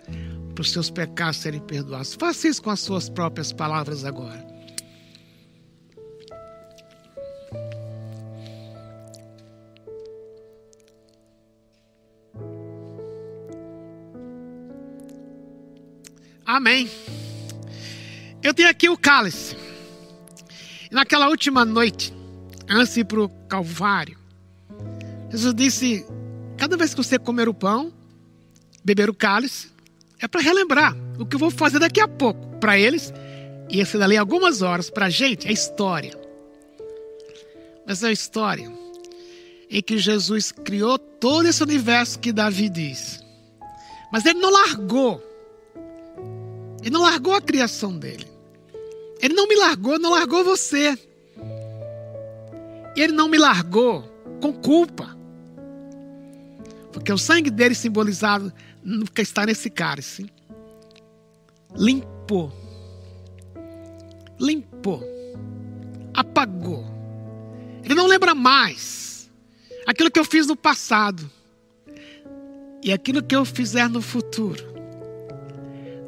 para 0.53 0.61
os 0.61 0.71
seus 0.71 0.91
pecados 0.91 1.37
serem 1.37 1.61
perdoados. 1.61 2.13
Faça 2.13 2.47
isso 2.47 2.61
com 2.61 2.69
as 2.69 2.79
suas 2.79 3.09
próprias 3.09 3.51
palavras 3.51 4.05
agora. 4.05 4.44
Amém. 16.55 16.89
Eu 18.41 18.53
tenho 18.53 18.69
aqui 18.69 18.87
o 18.87 18.97
cálice. 18.97 19.57
naquela 20.89 21.27
última 21.27 21.65
noite, 21.65 22.13
antes 22.69 22.93
de 22.93 23.01
ir 23.01 23.03
para 23.03 23.19
o 23.19 23.29
Calvário, 23.49 24.17
Jesus 25.29 25.53
disse: 25.53 26.05
cada 26.55 26.77
vez 26.77 26.93
que 26.93 27.03
você 27.03 27.19
comer 27.19 27.49
o 27.49 27.53
pão, 27.53 27.91
beber 28.85 29.09
o 29.09 29.13
cálice, 29.13 29.69
é 30.21 30.29
para 30.29 30.39
relembrar 30.39 30.95
o 31.19 31.25
que 31.25 31.35
eu 31.35 31.39
vou 31.41 31.51
fazer 31.51 31.77
daqui 31.77 31.99
a 31.99 32.07
pouco 32.07 32.47
para 32.57 32.79
eles. 32.79 33.13
E 33.69 33.81
esse 33.81 33.97
dali 33.97 34.15
algumas 34.15 34.61
horas 34.61 34.89
para 34.89 35.07
a 35.07 35.09
gente 35.09 35.49
é 35.49 35.51
história. 35.51 36.17
Mas 37.85 38.01
é 38.01 38.07
a 38.07 38.11
história 38.13 38.71
em 39.69 39.81
que 39.81 39.97
Jesus 39.97 40.53
criou 40.53 40.97
todo 40.97 41.49
esse 41.49 41.61
universo 41.61 42.17
que 42.17 42.31
Davi 42.31 42.69
diz. 42.69 43.21
Mas 44.09 44.25
ele 44.25 44.39
não 44.39 44.51
largou 44.51 45.34
ele 46.85 46.93
não 46.93 47.01
largou 47.01 47.33
a 47.33 47.41
criação 47.41 47.97
dele. 47.97 48.27
Ele 49.19 49.33
não 49.33 49.47
me 49.47 49.55
largou, 49.55 49.97
não 49.97 50.11
largou 50.11 50.43
você. 50.43 50.95
Ele 52.95 53.11
não 53.11 53.27
me 53.27 53.39
largou 53.39 54.03
com 54.39 54.53
culpa. 54.53 55.17
Porque 56.93 57.11
o 57.11 57.17
sangue 57.17 57.49
dele 57.49 57.73
simbolizado 57.73 58.53
nunca 58.83 59.23
está 59.23 59.47
nesse 59.47 59.67
cálice. 59.67 60.29
Limpou. 61.75 62.53
Limpou. 64.39 65.03
Apagou. 66.13 66.85
Ele 67.83 67.95
não 67.95 68.05
lembra 68.05 68.35
mais 68.35 69.27
aquilo 69.87 70.11
que 70.11 70.19
eu 70.19 70.25
fiz 70.25 70.45
no 70.45 70.55
passado. 70.55 71.27
E 72.83 72.93
aquilo 72.93 73.23
que 73.23 73.35
eu 73.35 73.43
fizer 73.43 73.89
no 73.89 74.03
futuro 74.03 74.74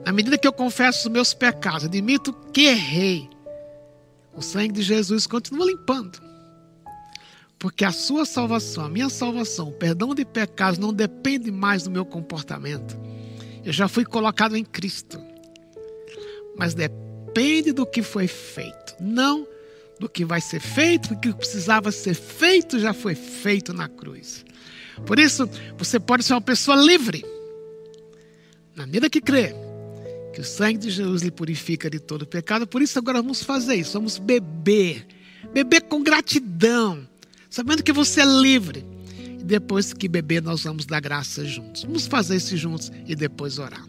à 0.07 0.11
medida 0.13 0.37
que 0.37 0.47
eu 0.47 0.53
confesso 0.53 1.09
os 1.09 1.13
meus 1.13 1.33
pecados, 1.33 1.83
admito 1.83 2.31
que 2.53 2.67
errei, 2.67 3.29
o 4.33 4.41
sangue 4.41 4.71
de 4.71 4.81
Jesus 4.81 5.27
continua 5.27 5.65
limpando. 5.65 6.17
Porque 7.59 7.83
a 7.83 7.91
sua 7.91 8.23
salvação, 8.23 8.85
a 8.85 8.89
minha 8.89 9.09
salvação, 9.09 9.67
o 9.67 9.73
perdão 9.73 10.15
de 10.15 10.23
pecados 10.23 10.79
não 10.79 10.93
depende 10.93 11.51
mais 11.51 11.83
do 11.83 11.91
meu 11.91 12.05
comportamento. 12.05 12.97
Eu 13.65 13.73
já 13.73 13.89
fui 13.89 14.05
colocado 14.05 14.55
em 14.55 14.63
Cristo. 14.63 15.21
Mas 16.57 16.73
depende 16.73 17.73
do 17.73 17.85
que 17.85 18.01
foi 18.01 18.27
feito, 18.27 18.95
não 19.01 19.45
do 19.99 20.07
que 20.07 20.23
vai 20.23 20.39
ser 20.39 20.61
feito, 20.61 21.15
o 21.15 21.19
que 21.19 21.33
precisava 21.33 21.91
ser 21.91 22.13
feito 22.13 22.79
já 22.79 22.93
foi 22.93 23.13
feito 23.13 23.73
na 23.73 23.89
cruz. 23.89 24.45
Por 25.05 25.19
isso, 25.19 25.49
você 25.77 25.99
pode 25.99 26.23
ser 26.23 26.33
uma 26.33 26.41
pessoa 26.41 26.77
livre, 26.77 27.25
na 28.73 28.85
medida 28.85 29.09
que 29.09 29.19
crê 29.19 29.66
que 30.37 30.41
o 30.41 30.45
sangue 30.45 30.77
de 30.77 30.91
Jesus 30.91 31.23
lhe 31.23 31.31
purifica 31.31 31.89
de 31.89 31.99
todo 31.99 32.23
pecado. 32.23 32.67
Por 32.67 32.79
isso 32.79 32.99
agora 32.99 33.23
vamos 33.23 33.41
fazer 33.41 33.73
isso, 33.73 33.93
vamos 33.93 34.19
beber. 34.19 35.07
Beber 35.51 35.81
com 35.81 36.03
gratidão, 36.03 37.09
sabendo 37.49 37.81
que 37.81 37.91
você 37.91 38.21
é 38.21 38.25
livre. 38.25 38.85
E 39.39 39.43
depois 39.43 39.93
que 39.93 40.07
beber, 40.07 40.43
nós 40.43 40.63
vamos 40.63 40.85
dar 40.85 40.99
graça 40.99 41.43
juntos. 41.43 41.81
Vamos 41.81 42.05
fazer 42.05 42.35
isso 42.35 42.55
juntos 42.55 42.91
e 43.07 43.15
depois 43.15 43.57
orar. 43.57 43.83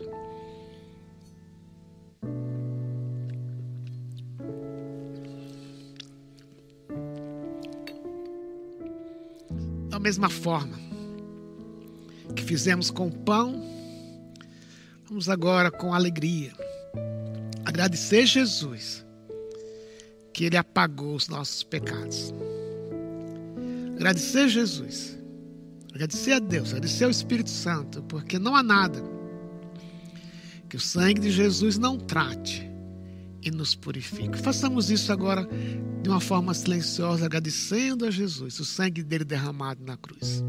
Da 9.91 9.99
mesma 9.99 10.31
forma 10.31 10.81
que 12.35 12.43
fizemos 12.43 12.91
com 12.91 13.09
o 13.09 13.13
pão, 13.13 13.78
vamos 15.09 15.29
agora 15.31 15.71
com 15.71 15.95
alegria 15.95 16.53
agradecer 17.65 18.27
Jesus 18.27 19.05
que 20.35 20.45
Ele 20.45 20.57
apagou 20.57 21.15
os 21.15 21.29
nossos 21.29 21.63
pecados. 21.63 22.33
Agradecer 23.97 24.49
Jesus, 24.49 25.19
agradecer 25.93 26.33
a 26.33 26.39
Deus, 26.39 26.69
agradecer 26.69 27.05
ao 27.05 27.11
Espírito 27.11 27.51
Santo, 27.51 28.03
porque 28.03 28.39
não 28.39 28.55
há 28.55 28.63
nada 28.63 29.03
que 30.69 30.77
o 30.77 30.81
sangue 30.81 31.21
de 31.21 31.31
Jesus 31.31 31.79
não 31.79 31.99
trate 31.99 32.71
e 33.43 33.51
nos 33.51 33.75
purifique. 33.75 34.39
Façamos 34.39 34.91
isso 34.91 35.13
agora 35.13 35.49
de 36.03 36.09
uma 36.09 36.21
forma 36.21 36.53
silenciosa, 36.53 37.25
agradecendo 37.25 38.05
a 38.05 38.11
Jesus, 38.11 38.61
o 38.61 38.65
sangue 38.65 39.03
dele 39.03 39.25
derramado 39.25 39.83
na 39.85 39.97
cruz. 39.97 40.45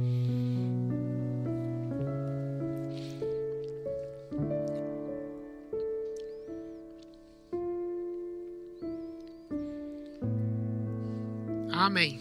Amém. 11.90 12.20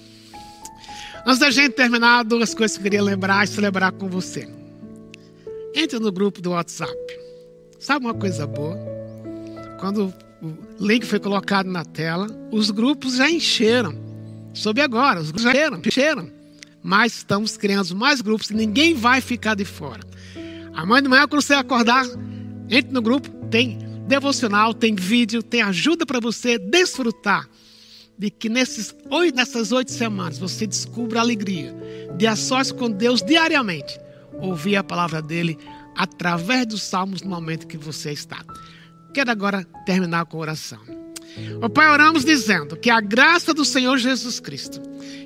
Antes 1.26 1.40
da 1.40 1.50
gente 1.50 1.74
terminar, 1.74 2.24
duas 2.24 2.54
coisas 2.54 2.78
que 2.78 2.80
eu 2.80 2.84
queria 2.84 3.02
lembrar 3.02 3.44
e 3.44 3.46
celebrar 3.46 3.92
com 3.92 4.08
você. 4.08 4.48
Entre 5.74 5.98
no 5.98 6.10
grupo 6.10 6.40
do 6.40 6.52
WhatsApp. 6.52 6.96
Sabe 7.78 8.06
uma 8.06 8.14
coisa 8.14 8.46
boa? 8.46 8.78
Quando 9.78 10.14
o 10.40 10.56
link 10.80 11.04
foi 11.04 11.20
colocado 11.20 11.66
na 11.66 11.84
tela, 11.84 12.28
os 12.50 12.70
grupos 12.70 13.16
já 13.16 13.30
encheram. 13.30 13.94
Soube 14.54 14.80
agora, 14.80 15.20
os 15.20 15.26
grupos 15.26 15.42
já 15.42 15.50
encheram, 15.50 15.82
encheram. 15.84 16.30
Mas 16.82 17.18
estamos 17.18 17.58
criando 17.58 17.94
mais 17.94 18.22
grupos 18.22 18.48
e 18.48 18.54
ninguém 18.54 18.94
vai 18.94 19.20
ficar 19.20 19.54
de 19.54 19.66
fora. 19.66 20.00
Amanhã 20.72 21.02
de 21.02 21.08
manhã, 21.10 21.28
quando 21.28 21.42
você 21.42 21.52
acordar, 21.52 22.06
entre 22.70 22.90
no 22.90 23.02
grupo, 23.02 23.28
tem 23.50 23.78
devocional, 24.06 24.72
tem 24.72 24.94
vídeo, 24.94 25.42
tem 25.42 25.60
ajuda 25.60 26.06
para 26.06 26.20
você 26.20 26.56
desfrutar 26.56 27.46
de 28.18 28.30
que 28.30 28.48
nesses, 28.48 28.94
nessas 29.34 29.70
oito 29.70 29.92
semanas 29.92 30.38
você 30.38 30.66
descubra 30.66 31.20
a 31.20 31.22
alegria 31.22 31.74
de 32.16 32.26
a 32.26 32.34
sós 32.34 32.72
com 32.72 32.90
Deus 32.90 33.22
diariamente, 33.22 33.98
ouvir 34.40 34.76
a 34.76 34.84
palavra 34.84 35.22
dele 35.22 35.56
através 35.96 36.66
dos 36.66 36.82
salmos 36.82 37.22
no 37.22 37.30
momento 37.30 37.66
que 37.66 37.76
você 37.76 38.12
está. 38.12 38.44
Quero 39.14 39.30
agora 39.30 39.64
terminar 39.86 40.26
com 40.26 40.38
oração. 40.38 40.80
O 41.62 41.68
Pai, 41.68 41.88
oramos 41.88 42.24
dizendo 42.24 42.76
que 42.76 42.90
a 42.90 43.00
graça 43.00 43.54
do 43.54 43.64
Senhor 43.64 43.96
Jesus 43.98 44.40
Cristo, 44.40 44.80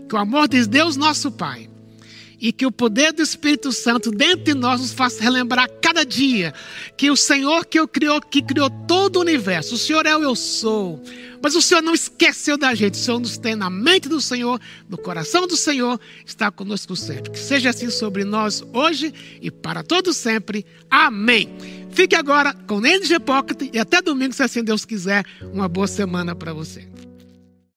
que 0.09 0.15
o 0.15 0.19
amor 0.19 0.49
de 0.49 0.67
Deus 0.67 0.97
nosso 0.97 1.31
Pai, 1.31 1.71
e 2.43 2.51
que 2.51 2.67
o 2.67 2.73
poder 2.73 3.13
do 3.13 3.23
Espírito 3.23 3.71
Santo 3.71 4.11
dentro 4.11 4.45
de 4.45 4.53
nós 4.53 4.81
nos 4.81 4.93
faça 4.93 5.23
relembrar 5.23 5.71
cada 5.81 6.05
dia 6.05 6.53
que 6.97 7.09
o 7.09 7.17
Senhor 7.17 7.65
que, 7.65 7.79
eu 7.79 7.87
criou, 7.87 8.21
que 8.21 8.43
criou 8.43 8.69
todo 8.69 9.17
o 9.17 9.21
universo, 9.21 9.77
o 9.77 9.79
Senhor 9.79 10.05
é 10.05 10.17
o 10.17 10.25
eu 10.25 10.35
sou. 10.35 11.01
Mas 11.41 11.55
o 11.55 11.63
Senhor 11.63 11.81
não 11.81 11.95
esqueceu 11.95 12.59
da 12.59 12.75
gente, 12.75 12.95
o 12.95 12.97
Senhor 12.97 13.21
nos 13.21 13.39
tem 13.39 13.55
na 13.55 13.71
mente 13.71 14.09
do 14.09 14.21
Senhor, 14.21 14.61
no 14.89 14.99
coração 14.99 15.47
do 15.47 15.57
Senhor, 15.57 16.01
está 16.27 16.51
conosco 16.51 16.97
sempre. 16.97 17.31
Que 17.31 17.39
seja 17.39 17.71
assim 17.71 17.91
sobre 17.91 18.25
nós 18.25 18.63
hoje 18.73 19.15
e 19.41 19.51
para 19.51 19.85
todos 19.85 20.17
sempre. 20.17 20.67
Amém. 20.91 21.49
Fique 21.93 22.17
agora 22.17 22.55
com 22.67 22.79
o 22.79 22.87
NG 22.87 23.21
Pocket 23.21 23.71
e 23.73 23.79
até 23.79 24.03
domingo, 24.03 24.33
se 24.33 24.43
assim 24.43 24.65
Deus 24.65 24.85
quiser, 24.85 25.25
uma 25.53 25.69
boa 25.69 25.87
semana 25.87 26.35
para 26.35 26.53
você. 26.53 26.92